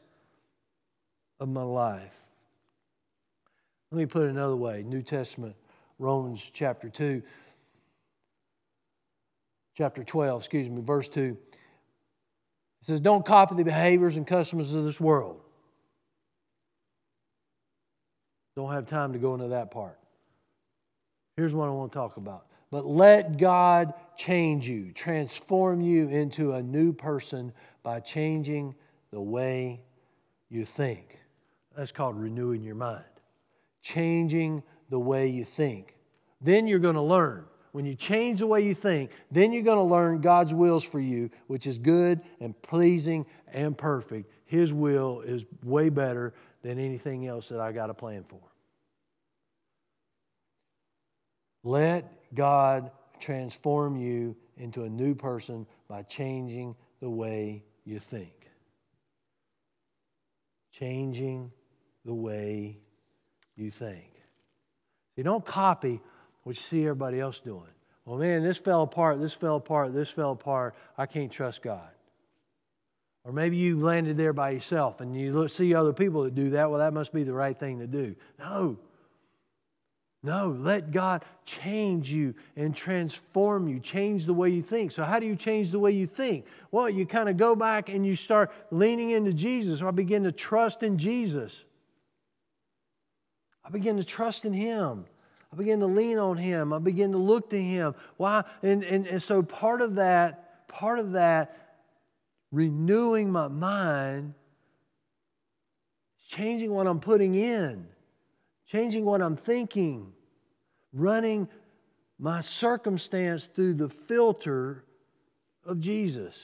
of 1.40 1.48
my 1.48 1.62
life. 1.62 2.12
Let 3.92 3.98
me 4.00 4.06
put 4.06 4.24
it 4.24 4.30
another 4.30 4.56
way 4.56 4.84
New 4.84 5.02
Testament, 5.02 5.56
Romans 5.98 6.52
chapter 6.54 6.90
2, 6.90 7.22
chapter 9.78 10.04
12, 10.04 10.42
excuse 10.42 10.70
me, 10.70 10.82
verse 10.82 11.08
2. 11.08 11.38
It 12.82 12.86
says, 12.86 13.00
Don't 13.00 13.26
copy 13.26 13.56
the 13.56 13.64
behaviors 13.64 14.18
and 14.18 14.28
customs 14.28 14.74
of 14.74 14.84
this 14.84 15.00
world. 15.00 15.40
Don't 18.56 18.74
have 18.74 18.88
time 18.88 19.14
to 19.14 19.20
go 19.20 19.36
into 19.36 19.50
that 19.50 19.72
part. 19.72 20.00
Here's 21.38 21.54
what 21.54 21.68
I 21.68 21.72
want 21.72 21.92
to 21.92 21.98
talk 21.98 22.18
about. 22.18 22.48
But 22.72 22.86
let 22.86 23.38
God 23.38 23.94
change 24.18 24.68
you, 24.68 24.92
transform 24.92 25.80
you 25.80 26.10
into 26.10 26.54
a 26.54 26.62
new 26.62 26.92
person 26.92 27.54
by 27.84 28.02
changing 28.02 28.76
the 29.12 29.22
way 29.22 29.82
you 30.50 30.66
think. 30.66 31.20
That's 31.78 31.92
called 31.92 32.20
renewing 32.20 32.64
your 32.64 32.76
mind 32.76 33.06
changing 33.88 34.64
the 34.90 35.00
way 35.00 35.28
you 35.28 35.46
think. 35.46 35.96
Then 36.42 36.68
you're 36.68 36.80
going 36.80 36.96
to 36.96 37.02
learn. 37.02 37.46
When 37.72 37.86
you 37.86 37.96
change 37.96 38.40
the 38.40 38.48
way 38.48 38.62
you 38.62 38.74
think, 38.74 39.12
then 39.32 39.52
you're 39.52 39.64
going 39.64 39.78
to 39.78 39.84
learn 39.84 40.20
God's 40.20 40.54
wills 40.54 40.84
for 40.84 41.00
you, 41.00 41.30
which 41.48 41.68
is 41.68 41.78
good 41.78 42.22
and 42.40 42.60
pleasing 42.62 43.26
and 43.54 43.78
perfect. 43.78 44.32
His 44.46 44.74
will 44.74 45.22
is 45.22 45.46
way 45.64 45.90
better 45.90 46.34
than 46.64 46.80
anything 46.80 47.28
else 47.28 47.50
that 47.50 47.60
I 47.60 47.72
got 47.72 47.90
a 47.90 47.94
plan 47.94 48.26
for. 48.28 48.42
Let 51.64 52.34
God 52.34 52.92
transform 53.20 53.96
you 53.96 54.36
into 54.58 54.84
a 54.84 54.90
new 54.90 55.16
person 55.16 55.66
by 55.88 56.04
changing 56.04 56.76
the 57.00 57.10
way 57.10 57.64
you 57.86 58.00
think. 58.00 58.50
Changing 60.72 61.52
the 62.06 62.14
way 62.14 62.80
you 63.58 63.72
think. 63.72 64.12
You 65.16 65.24
don't 65.24 65.46
copy 65.46 66.00
what 66.44 66.56
you 66.56 66.62
see 66.62 66.84
everybody 66.84 67.20
else 67.20 67.40
doing. 67.40 67.64
Well, 68.06 68.18
man, 68.18 68.44
this 68.44 68.58
fell 68.58 68.84
apart, 68.84 69.20
this 69.20 69.34
fell 69.34 69.58
apart, 69.58 69.94
this 69.94 70.10
fell 70.10 70.32
apart. 70.32 70.76
I 70.98 71.08
can't 71.08 71.32
trust 71.32 71.62
God. 71.62 71.90
Or 73.26 73.34
maybe 73.34 73.58
you 73.58 73.82
landed 73.82 74.16
there 74.16 74.32
by 74.32 74.52
yourself 74.52 75.02
and 75.02 75.20
you 75.20 75.34
look, 75.34 75.50
see 75.50 75.76
other 75.76 75.92
people 75.92 76.24
that 76.24 76.34
do 76.34 76.52
that. 76.52 76.70
Well, 76.70 76.80
that 76.80 76.94
must 76.94 77.12
be 77.12 77.24
the 77.24 77.34
right 77.34 77.58
thing 77.58 77.80
to 77.80 77.88
do. 77.88 78.16
No. 78.40 78.78
No, 80.24 80.56
let 80.58 80.92
God 80.92 81.26
change 81.46 82.10
you 82.10 82.34
and 82.56 82.76
transform 82.76 83.68
you, 83.68 83.80
change 83.80 84.26
the 84.26 84.34
way 84.34 84.50
you 84.50 84.62
think. 84.62 84.92
So, 84.92 85.04
how 85.04 85.20
do 85.20 85.26
you 85.26 85.36
change 85.36 85.72
the 85.72 85.80
way 85.80 85.92
you 85.92 86.08
think? 86.08 86.46
Well, 86.72 86.90
you 86.90 87.06
kind 87.06 87.30
of 87.30 87.38
go 87.38 87.56
back 87.56 87.90
and 87.90 88.06
you 88.06 88.16
start 88.16 88.52
leaning 88.72 89.12
into 89.12 89.34
Jesus. 89.34 89.82
I 89.82 89.92
begin 89.92 90.24
to 90.24 90.32
trust 90.32 90.82
in 90.82 90.98
Jesus. 90.98 91.64
I 93.68 93.70
begin 93.70 93.98
to 93.98 94.04
trust 94.04 94.46
in 94.46 94.54
Him. 94.54 95.06
I 95.52 95.58
begin 95.58 95.82
to 95.82 95.88
lean 95.88 96.18
on 96.18 96.38
Him. 96.38 96.72
I 96.72 96.80
begin 96.80 97.12
to 97.12 97.18
look 97.18 97.50
to 97.50 97.62
Him. 97.62 97.96
Why? 98.16 98.46
And, 98.64 98.84
and, 98.86 99.06
and 99.06 99.22
so 99.22 99.44
part 99.44 99.82
of 99.82 99.96
that, 99.96 100.68
part 100.70 101.00
of 101.00 101.12
that 101.12 101.76
renewing 102.52 103.30
my 103.30 103.50
mind 103.50 104.34
changing 106.28 106.72
what 106.72 106.88
I'm 106.88 107.00
putting 107.00 107.36
in, 107.36 107.88
changing 108.68 109.06
what 109.06 109.22
I'm 109.22 109.36
thinking, 109.36 110.14
running 110.94 111.48
my 112.20 112.42
circumstance 112.42 113.46
through 113.46 113.76
the 113.76 113.90
filter 113.90 114.84
of 115.66 115.80
Jesus. 115.80 116.36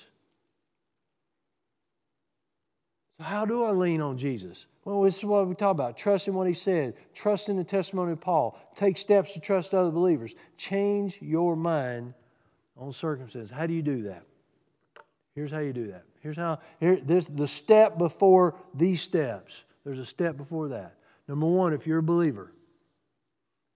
So, 3.17 3.23
how 3.23 3.45
do 3.45 3.63
I 3.63 3.71
lean 3.71 4.01
on 4.01 4.17
Jesus? 4.17 4.65
Well, 4.85 5.01
this 5.01 5.17
is 5.17 5.23
what 5.23 5.47
we 5.47 5.55
talk 5.55 5.71
about. 5.71 5.97
Trust 5.97 6.27
in 6.27 6.33
what 6.33 6.47
he 6.47 6.53
said. 6.53 6.95
Trust 7.13 7.47
in 7.47 7.55
the 7.55 7.63
testimony 7.63 8.11
of 8.11 8.19
Paul. 8.19 8.59
Take 8.75 8.97
steps 8.97 9.31
to 9.33 9.39
trust 9.39 9.73
other 9.73 9.91
believers. 9.91 10.35
Change 10.57 11.17
your 11.21 11.55
mind 11.55 12.13
on 12.77 12.91
circumstances. 12.91 13.49
How 13.49 13.65
do 13.65 13.73
you 13.73 13.81
do 13.81 14.03
that? 14.03 14.23
Here's 15.35 15.51
how 15.51 15.59
you 15.59 15.73
do 15.73 15.87
that. 15.87 16.03
Here's 16.21 16.37
how 16.37 16.59
here 16.79 16.99
this 17.03 17.25
the 17.25 17.47
step 17.47 17.97
before 17.97 18.55
these 18.73 19.01
steps. 19.01 19.63
There's 19.83 19.99
a 19.99 20.05
step 20.05 20.37
before 20.37 20.69
that. 20.69 20.95
Number 21.27 21.47
one, 21.47 21.73
if 21.73 21.87
you're 21.87 21.99
a 21.99 22.03
believer, 22.03 22.51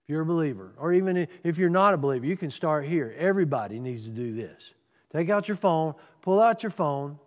if 0.04 0.10
you're 0.10 0.22
a 0.22 0.26
believer, 0.26 0.74
or 0.78 0.93
even 0.93 1.28
if 1.43 1.58
you're 1.58 1.70
not 1.70 1.93
a 1.93 1.98
believer, 1.98 2.26
you 2.26 2.38
can 2.38 2.52
start 2.52 2.86
here. 2.86 3.15
Everybody 3.17 3.80
needs 3.80 4.04
to 4.04 4.10
do 4.10 4.34
this. 4.34 4.74
Take 5.12 5.30
out 5.30 5.48
your 5.48 5.58
phone, 5.58 5.96
pull 6.22 6.39
out 6.39 6.63
your 6.63 6.70
phone, 6.70 7.17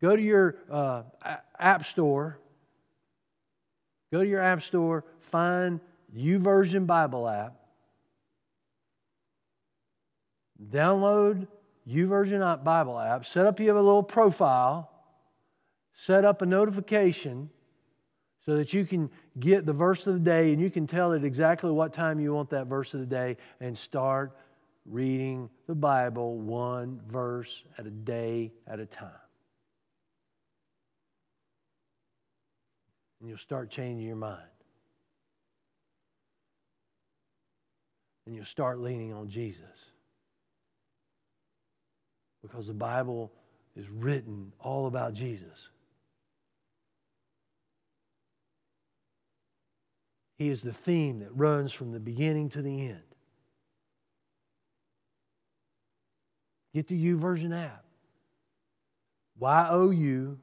go 0.00 0.16
to 0.16 0.22
your 0.22 0.56
uh, 0.70 1.02
app 1.58 1.84
store, 1.84 2.38
Go 4.12 4.22
to 4.22 4.28
your 4.28 4.42
app 4.42 4.60
store, 4.60 5.04
find 5.18 5.80
YouVersion 6.14 6.86
Bible 6.86 7.26
app, 7.26 7.54
download 10.70 11.48
YouVersion 11.88 12.62
Bible 12.62 12.98
app, 12.98 13.24
set 13.24 13.46
up 13.46 13.58
you 13.58 13.68
have 13.68 13.76
a 13.76 13.82
little 13.82 14.02
profile, 14.02 14.90
set 15.94 16.26
up 16.26 16.42
a 16.42 16.46
notification 16.46 17.48
so 18.44 18.56
that 18.56 18.74
you 18.74 18.84
can 18.84 19.10
get 19.40 19.64
the 19.64 19.72
verse 19.72 20.06
of 20.06 20.14
the 20.14 20.20
day 20.20 20.52
and 20.52 20.60
you 20.60 20.70
can 20.70 20.86
tell 20.86 21.12
it 21.12 21.24
exactly 21.24 21.70
what 21.70 21.94
time 21.94 22.20
you 22.20 22.34
want 22.34 22.50
that 22.50 22.66
verse 22.66 22.92
of 22.92 23.00
the 23.00 23.06
day 23.06 23.36
and 23.60 23.76
start 23.76 24.36
reading 24.84 25.48
the 25.66 25.74
Bible 25.74 26.36
one 26.38 27.00
verse 27.08 27.64
at 27.78 27.86
a 27.86 27.90
day 27.90 28.52
at 28.66 28.78
a 28.78 28.86
time. 28.86 29.21
And 33.22 33.28
you'll 33.28 33.38
start 33.38 33.70
changing 33.70 34.04
your 34.04 34.16
mind. 34.16 34.42
And 38.26 38.34
you'll 38.34 38.44
start 38.44 38.80
leaning 38.80 39.12
on 39.12 39.28
Jesus. 39.28 39.62
Because 42.42 42.66
the 42.66 42.74
Bible 42.74 43.30
is 43.76 43.88
written 43.88 44.52
all 44.58 44.86
about 44.86 45.14
Jesus. 45.14 45.68
He 50.36 50.48
is 50.48 50.60
the 50.60 50.72
theme 50.72 51.20
that 51.20 51.30
runs 51.36 51.72
from 51.72 51.92
the 51.92 52.00
beginning 52.00 52.48
to 52.48 52.62
the 52.62 52.88
end. 52.88 53.02
Get 56.74 56.88
the 56.88 57.00
YouVersion 57.00 57.56
app. 57.56 57.84
Y 59.38 59.68
O 59.70 59.90
U 59.90 60.40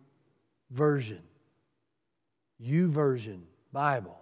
version. 0.71 1.23
YouVersion 2.63 3.41
Bible. 3.71 4.17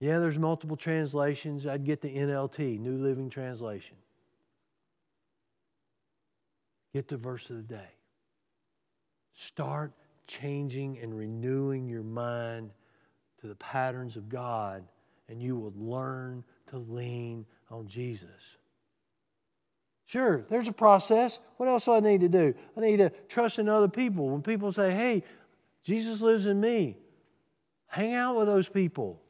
Yeah, 0.00 0.20
there's 0.20 0.38
multiple 0.38 0.76
translations. 0.76 1.66
I'd 1.66 1.84
get 1.84 2.00
the 2.00 2.14
NLT, 2.14 2.78
New 2.78 2.98
Living 2.98 3.28
Translation. 3.28 3.96
Get 6.92 7.08
the 7.08 7.16
verse 7.16 7.50
of 7.50 7.56
the 7.56 7.62
day. 7.62 7.88
Start 9.34 9.92
changing 10.26 10.98
and 10.98 11.16
renewing 11.16 11.88
your 11.88 12.02
mind 12.02 12.70
to 13.40 13.48
the 13.48 13.54
patterns 13.56 14.16
of 14.16 14.28
God, 14.28 14.84
and 15.28 15.42
you 15.42 15.56
will 15.56 15.74
learn 15.76 16.44
to 16.68 16.78
lean 16.78 17.44
on 17.70 17.86
Jesus. 17.86 18.58
Sure, 20.08 20.46
there's 20.48 20.68
a 20.68 20.72
process. 20.72 21.38
What 21.58 21.68
else 21.68 21.84
do 21.84 21.92
I 21.92 22.00
need 22.00 22.22
to 22.22 22.30
do? 22.30 22.54
I 22.74 22.80
need 22.80 22.96
to 22.96 23.10
trust 23.28 23.58
in 23.58 23.68
other 23.68 23.88
people. 23.88 24.30
When 24.30 24.40
people 24.40 24.72
say, 24.72 24.90
hey, 24.90 25.22
Jesus 25.84 26.22
lives 26.22 26.46
in 26.46 26.58
me, 26.58 26.96
hang 27.88 28.14
out 28.14 28.38
with 28.38 28.46
those 28.46 28.70
people. 28.70 29.20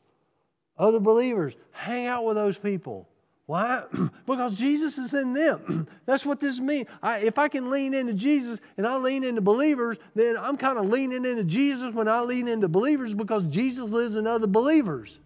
Other 0.78 1.00
believers, 1.00 1.54
hang 1.72 2.06
out 2.06 2.24
with 2.24 2.36
those 2.36 2.56
people. 2.56 3.08
Why? 3.46 3.82
because 4.26 4.52
Jesus 4.52 4.98
is 4.98 5.14
in 5.14 5.32
them. 5.32 5.88
That's 6.06 6.24
what 6.24 6.38
this 6.38 6.60
means. 6.60 6.86
I, 7.02 7.18
if 7.20 7.38
I 7.38 7.48
can 7.48 7.70
lean 7.70 7.92
into 7.92 8.14
Jesus 8.14 8.60
and 8.76 8.86
I 8.86 8.98
lean 8.98 9.24
into 9.24 9.40
believers, 9.40 9.96
then 10.14 10.36
I'm 10.36 10.56
kind 10.56 10.78
of 10.78 10.88
leaning 10.88 11.24
into 11.24 11.42
Jesus 11.42 11.92
when 11.92 12.06
I 12.06 12.20
lean 12.20 12.46
into 12.46 12.68
believers 12.68 13.14
because 13.14 13.42
Jesus 13.44 13.90
lives 13.90 14.14
in 14.14 14.28
other 14.28 14.46
believers. 14.46 15.18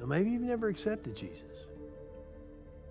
Now, 0.00 0.06
maybe 0.06 0.30
you've 0.30 0.42
never 0.42 0.68
accepted 0.68 1.14
Jesus. 1.14 1.44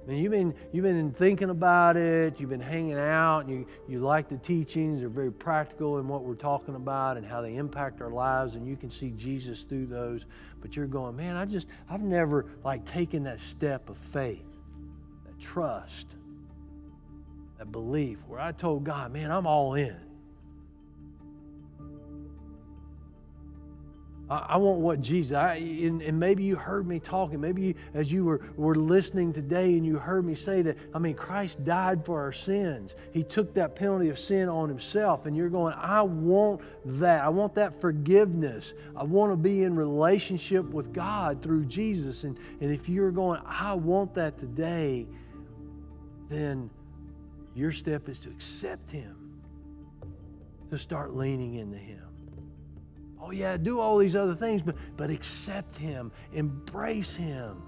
I 0.04 0.12
mean, 0.12 0.24
you've 0.24 0.32
been, 0.32 0.54
you've 0.72 0.84
been 0.84 1.12
thinking 1.12 1.50
about 1.50 1.98
it, 1.98 2.40
you've 2.40 2.50
been 2.50 2.62
hanging 2.62 2.98
out, 2.98 3.42
and 3.42 3.50
you, 3.50 3.68
you 3.88 4.00
like 4.00 4.30
the 4.30 4.38
teachings, 4.38 5.02
they're 5.02 5.10
very 5.10 5.32
practical 5.32 5.98
in 6.00 6.08
what 6.08 6.24
we're 6.24 6.36
talking 6.36 6.76
about 6.76 7.18
and 7.18 7.26
how 7.26 7.42
they 7.42 7.56
impact 7.56 8.02
our 8.02 8.10
lives, 8.10 8.56
and 8.56 8.68
you 8.68 8.78
can 8.78 8.90
see 8.90 9.10
Jesus 9.12 9.64
through 9.64 9.88
those. 9.88 10.26
But 10.62 10.76
you're 10.76 10.88
going, 10.88 11.16
man, 11.16 11.36
I 11.36 11.46
just, 11.46 11.68
I've 11.90 12.02
never 12.02 12.46
like 12.64 12.86
taken 12.86 13.24
that 13.24 13.40
step 13.40 13.90
of 13.90 13.98
faith, 13.98 14.46
that 15.26 15.40
trust, 15.40 16.08
that 17.58 17.72
belief, 17.72 18.20
where 18.28 18.40
I 18.40 18.52
told 18.52 18.84
God, 18.84 19.12
man, 19.12 19.32
I'm 19.32 19.48
all 19.48 19.74
in. 19.74 20.09
I, 24.30 24.58
want 24.58 24.80
what 24.80 25.02
Jesus, 25.02 25.36
I, 25.36 25.56
and, 25.56 26.04
and, 26.04 26.20
maybe 26.20 26.44
you 26.44 26.56
heard 26.56 26.86
me 26.86 27.00
talking. 27.00 27.42
Maybe 27.42 27.64
you, 27.64 27.76
as 27.96 28.12
you 28.12 28.26
were, 28.26 28.42
were 28.58 28.76
listening 28.76 29.34
today 29.34 29.74
and 29.74 29.84
you 29.84 29.98
heard 29.98 30.24
me 30.24 30.36
say 30.36 30.62
that, 30.62 30.78
I 30.94 31.00
mean, 31.00 31.16
Christ 31.16 31.64
died 31.66 32.06
for 32.06 32.22
our 32.22 32.32
sins. 32.32 32.94
He 33.12 33.24
took 33.24 33.56
that 33.56 33.76
penalty 33.76 34.10
of 34.10 34.20
sin 34.20 34.48
on 34.48 34.70
himself. 34.70 35.26
And 35.26 35.36
you're 35.36 35.50
going, 35.50 35.74
I 35.74 36.04
want 36.04 36.62
that. 37.00 37.24
I 37.24 37.30
want 37.30 37.56
that 37.56 37.82
forgiveness. 37.82 38.74
I 38.96 39.04
want 39.04 39.32
to 39.32 39.36
be 39.36 39.64
in 39.64 39.76
relationship 39.76 40.64
with 40.66 40.94
God 40.94 41.42
through 41.42 41.66
Jesus. 41.66 42.24
And, 42.24 42.38
and 42.62 42.72
if 42.72 42.88
you're 42.88 43.12
going, 43.12 43.42
I 43.48 43.74
want 43.74 44.14
that 44.14 44.38
today, 44.38 45.08
then 46.30 46.70
your 47.56 47.72
step 47.72 48.08
is 48.08 48.20
to 48.20 48.30
accept 48.30 48.92
Him, 48.92 49.42
to 50.70 50.78
start 50.78 51.16
leaning 51.16 51.56
into 51.56 51.80
Him. 51.80 52.09
Oh, 53.22 53.32
yeah, 53.32 53.58
do 53.58 53.80
all 53.80 53.98
these 53.98 54.16
other 54.16 54.36
things, 54.36 54.62
but, 54.62 54.76
but 54.96 55.10
accept 55.10 55.76
Him, 55.76 56.12
embrace 56.34 57.16
Him 57.16 57.62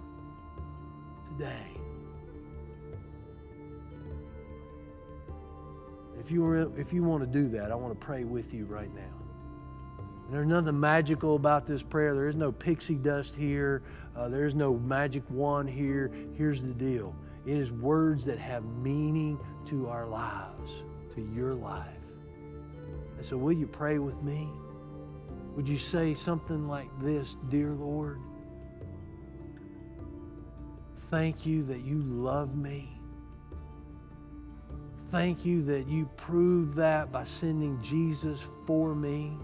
today. 1.32 1.82
If 6.20 6.30
you, 6.30 6.44
were, 6.44 6.80
if 6.80 6.94
you 6.94 7.04
want 7.04 7.22
to 7.24 7.28
do 7.28 7.50
that, 7.50 7.72
I 7.72 7.76
want 7.76 8.00
to 8.00 8.06
pray 8.06 8.24
with 8.24 8.54
you 8.54 8.66
right 8.66 8.94
now. 8.94 9.02
And 10.26 10.34
there's 10.34 10.48
nothing 10.48 10.80
magical 10.80 11.36
about 11.36 11.66
this 11.66 11.82
prayer. 11.82 12.14
There 12.14 12.30
is 12.30 12.36
no 12.36 12.52
pixie 12.52 12.96
dust 12.96 13.36
here. 13.36 13.82
Uh, 14.16 14.30
there 14.30 14.46
is 14.46 14.56
no 14.56 14.76
magic 14.76 15.24
wand 15.30 15.70
here. 15.70 16.12
Here's 16.38 16.62
the 16.62 16.74
deal 16.74 17.16
it 17.46 17.58
is 17.58 17.72
words 17.72 18.24
that 18.26 18.38
have 18.38 18.64
meaning 18.64 19.40
to 19.66 19.88
our 19.88 20.08
lives, 20.08 20.72
to 21.16 21.22
your 21.36 21.56
life. 21.56 21.88
And 23.18 23.26
so, 23.26 23.36
will 23.36 23.52
you 23.52 23.68
pray 23.68 23.98
with 23.98 24.22
me? 24.22 24.48
Would 25.56 25.68
you 25.68 25.78
say 25.78 26.14
something 26.14 26.68
like 26.68 26.90
this 27.02 27.36
Dear 27.50 27.72
Lord, 27.72 28.20
thank 31.10 31.46
you 31.46 31.64
that 31.66 31.82
you 31.82 32.02
love 32.02 32.56
me. 32.56 32.98
Thank 35.12 35.46
you 35.46 35.62
that 35.64 35.88
you 35.88 36.10
proved 36.16 36.76
that 36.76 37.12
by 37.12 37.26
sending 37.26 37.82
Jesus 37.82 38.40
for 38.66 38.96
me. 38.96 39.38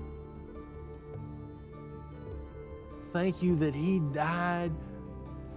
Thank 3.12 3.44
you 3.44 3.58
that 3.58 3.76
He 3.76 4.00
died 4.00 4.72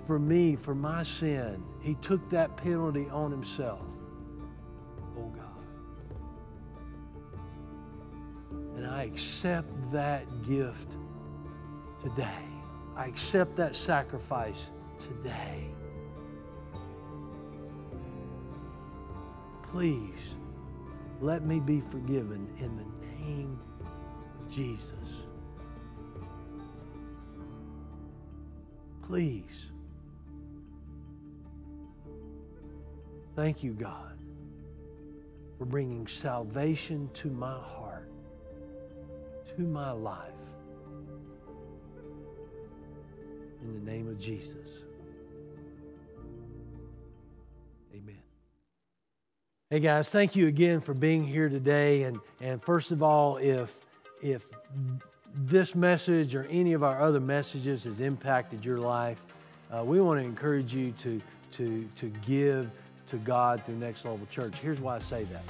for 0.09 0.19
me, 0.19 0.57
for 0.57 0.75
my 0.75 1.05
sin. 1.05 1.63
He 1.81 1.95
took 1.97 2.29
that 2.31 2.57
penalty 2.57 3.09
on 3.11 3.31
Himself. 3.31 3.87
Oh 5.17 5.29
God. 5.29 5.45
And 8.77 8.87
I 8.87 9.05
accept 9.05 9.69
that 9.93 10.43
gift 10.43 10.89
today. 12.03 12.45
I 12.97 13.07
accept 13.07 13.57
that 13.57 13.75
sacrifice 13.75 14.67
today. 14.99 15.67
Please 19.71 20.35
let 21.21 21.45
me 21.45 21.61
be 21.61 21.81
forgiven 21.81 22.49
in 22.59 22.77
the 22.77 23.25
name 23.25 23.59
of 23.81 24.51
Jesus. 24.51 24.93
Please. 29.03 29.67
Thank 33.37 33.63
you, 33.63 33.73
God, 33.73 34.19
for 35.59 35.65
bringing 35.65 36.07
salvation 36.07 37.09
to 37.15 37.29
my 37.29 37.53
heart 37.53 37.90
to 39.57 39.63
my 39.63 39.91
life. 39.91 40.19
In 43.63 43.85
the 43.85 43.91
name 43.91 44.09
of 44.09 44.19
Jesus. 44.19 44.69
Amen. 47.95 48.19
Hey 49.69 49.81
guys, 49.81 50.09
thank 50.09 50.35
you 50.35 50.47
again 50.47 50.81
for 50.81 50.95
being 50.95 51.25
here 51.25 51.49
today. 51.49 52.05
And, 52.05 52.19
and 52.41 52.63
first 52.63 52.91
of 52.91 53.03
all, 53.03 53.37
if, 53.37 53.75
if 54.23 54.47
this 55.35 55.75
message 55.75 56.35
or 56.35 56.47
any 56.51 56.73
of 56.73 56.83
our 56.83 57.01
other 57.01 57.21
messages 57.21 57.85
has 57.85 58.01
impacted 58.01 58.65
your 58.65 58.79
life, 58.79 59.21
uh, 59.71 59.85
we 59.85 60.01
want 60.01 60.21
to 60.21 60.25
encourage 60.25 60.75
you 60.75 60.93
to, 60.93 61.21
to, 61.53 61.89
to 61.97 62.09
give 62.27 62.71
to 63.09 63.17
God 63.19 63.63
through 63.65 63.77
Next 63.77 64.05
Level 64.05 64.27
Church. 64.31 64.57
Here's 64.59 64.81
why 64.81 64.97
I 64.97 65.01
say 65.01 65.25
that 65.25 65.43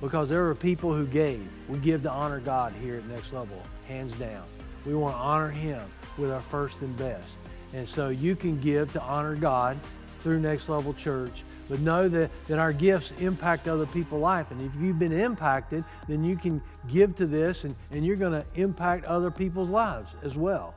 because 0.00 0.28
there 0.28 0.46
are 0.48 0.54
people 0.54 0.92
who 0.92 1.06
gave. 1.06 1.46
We 1.68 1.78
give 1.78 2.02
to 2.02 2.10
honor 2.10 2.40
God 2.40 2.72
here 2.80 2.96
at 2.96 3.06
Next 3.06 3.32
Level, 3.32 3.62
hands 3.86 4.12
down. 4.12 4.44
We 4.84 4.94
want 4.94 5.14
to 5.14 5.20
honor 5.20 5.50
Him 5.50 5.82
with 6.16 6.30
our 6.30 6.40
first 6.40 6.80
and 6.80 6.96
best. 6.96 7.28
And 7.74 7.86
so 7.86 8.08
you 8.08 8.36
can 8.36 8.60
give 8.60 8.92
to 8.94 9.02
honor 9.02 9.34
God 9.34 9.78
through 10.20 10.40
Next 10.40 10.68
Level 10.68 10.94
Church, 10.94 11.44
but 11.68 11.80
know 11.80 12.08
that, 12.08 12.30
that 12.46 12.58
our 12.58 12.72
gifts 12.72 13.12
impact 13.20 13.68
other 13.68 13.86
people's 13.86 14.22
life. 14.22 14.50
And 14.50 14.60
if 14.62 14.74
you've 14.80 14.98
been 14.98 15.12
impacted, 15.12 15.84
then 16.08 16.24
you 16.24 16.36
can 16.36 16.60
give 16.88 17.14
to 17.16 17.26
this 17.26 17.64
and, 17.64 17.74
and 17.90 18.04
you're 18.04 18.16
going 18.16 18.32
to 18.32 18.44
impact 18.54 19.04
other 19.04 19.30
people's 19.30 19.68
lives 19.68 20.12
as 20.22 20.34
well. 20.34 20.74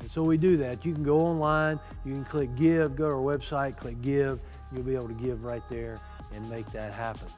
And 0.00 0.10
so 0.10 0.22
we 0.22 0.36
do 0.36 0.56
that. 0.58 0.84
You 0.84 0.92
can 0.92 1.04
go 1.04 1.20
online, 1.20 1.78
you 2.04 2.12
can 2.12 2.24
click 2.24 2.54
give, 2.56 2.96
go 2.96 3.08
to 3.08 3.14
our 3.14 3.20
website, 3.20 3.76
click 3.76 4.02
give. 4.02 4.40
You'll 4.72 4.82
be 4.82 4.94
able 4.94 5.08
to 5.08 5.14
give 5.14 5.44
right 5.44 5.62
there 5.70 5.98
and 6.34 6.48
make 6.50 6.70
that 6.72 6.92
happen. 6.92 7.28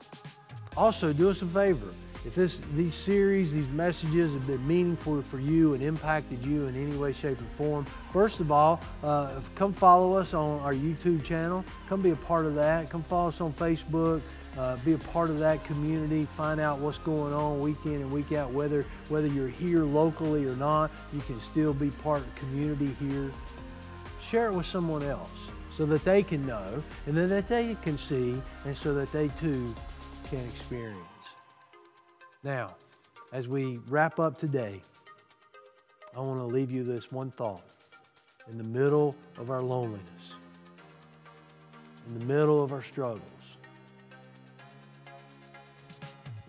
Also, 0.77 1.13
do 1.13 1.31
us 1.31 1.43
a 1.43 1.47
favor. 1.47 1.89
If 2.25 2.35
this, 2.35 2.63
these 2.75 2.95
series, 2.95 3.53
these 3.53 3.69
messages 3.69 4.33
have 4.33 4.47
been 4.47 4.67
meaningful 4.67 5.21
for 5.23 5.39
you 5.39 5.75
and 5.75 5.83
impacted 5.83 6.43
you 6.43 6.67
in 6.67 6.75
any 6.75 6.97
way, 6.97 7.13
shape, 7.13 7.39
or 7.39 7.45
form, 7.57 7.87
first 8.13 8.41
of 8.41 8.51
all, 8.51 8.81
uh, 9.03 9.41
come 9.55 9.75
follow 9.75 10.15
us 10.15 10.33
on 10.33 10.59
our 10.61 10.73
YouTube 10.73 11.23
channel. 11.23 11.65
Come 11.89 12.01
be 12.01 12.11
a 12.11 12.17
part 12.17 12.47
of 12.47 12.55
that. 12.55 12.89
Come 12.89 13.03
follow 13.03 13.29
us 13.29 13.43
on 13.43 13.53
Facebook. 13.53 14.23
Uh, 14.57 14.77
be 14.79 14.95
a 14.95 14.99
part 14.99 15.29
of 15.29 15.39
that 15.41 15.63
community. 15.65 16.27
Find 16.37 16.61
out 16.61 16.79
what's 16.79 16.99
going 16.99 17.35
on 17.35 17.61
week 17.61 17.77
in 17.85 17.95
and 17.95 18.11
week 18.11 18.33
out. 18.33 18.51
Whether 18.53 18.87
whether 19.09 19.27
you're 19.27 19.49
here 19.49 19.83
locally 19.83 20.47
or 20.47 20.55
not, 20.57 20.93
you 21.13 21.21
can 21.23 21.41
still 21.41 21.75
be 21.75 21.91
part 21.91 22.21
of 22.21 22.35
the 22.35 22.41
community 22.41 22.97
here. 23.01 23.33
Share 24.23 24.47
it 24.47 24.55
with 24.55 24.67
someone 24.67 25.03
else 25.03 25.29
so 25.71 25.85
that 25.87 26.05
they 26.05 26.23
can 26.23 26.47
know 26.47 26.83
and 27.07 27.17
then 27.17 27.29
that 27.29 27.49
they 27.49 27.77
can 27.83 27.99
see 27.99 28.41
and 28.65 28.77
so 28.77 28.95
that 28.95 29.11
they 29.11 29.29
too 29.41 29.75
can 30.25 30.45
experience. 30.45 30.99
Now, 32.43 32.75
as 33.33 33.49
we 33.49 33.79
wrap 33.89 34.19
up 34.19 34.39
today, 34.39 34.81
I 36.17 36.21
want 36.21 36.41
to 36.41 36.47
leave 36.47 36.71
you 36.71 36.85
this 36.85 37.11
one 37.11 37.31
thought. 37.31 37.65
In 38.51 38.59
the 38.59 38.65
middle 38.65 39.17
of 39.39 39.51
our 39.51 39.63
loneliness, 39.63 40.35
in 42.07 42.19
the 42.19 42.25
middle 42.27 42.63
of 42.63 42.73
our 42.73 42.83
struggles. 42.83 43.23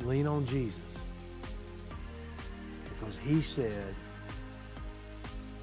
Lean 0.02 0.28
on 0.28 0.46
Jesus 0.46 0.82
because 2.90 3.16
he 3.24 3.42
said, 3.42 3.96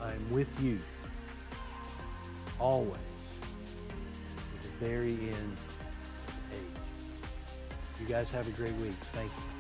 I 0.01 0.13
am 0.13 0.31
with 0.31 0.49
you 0.63 0.79
always 2.59 2.99
to 4.61 4.69
the 4.69 4.75
very 4.87 5.13
end. 5.13 5.57
You 8.03 8.09
guys 8.09 8.31
have 8.31 8.49
a 8.49 8.51
great 8.51 8.75
week. 8.79 8.95
Thank 9.13 9.31
you. 9.31 9.52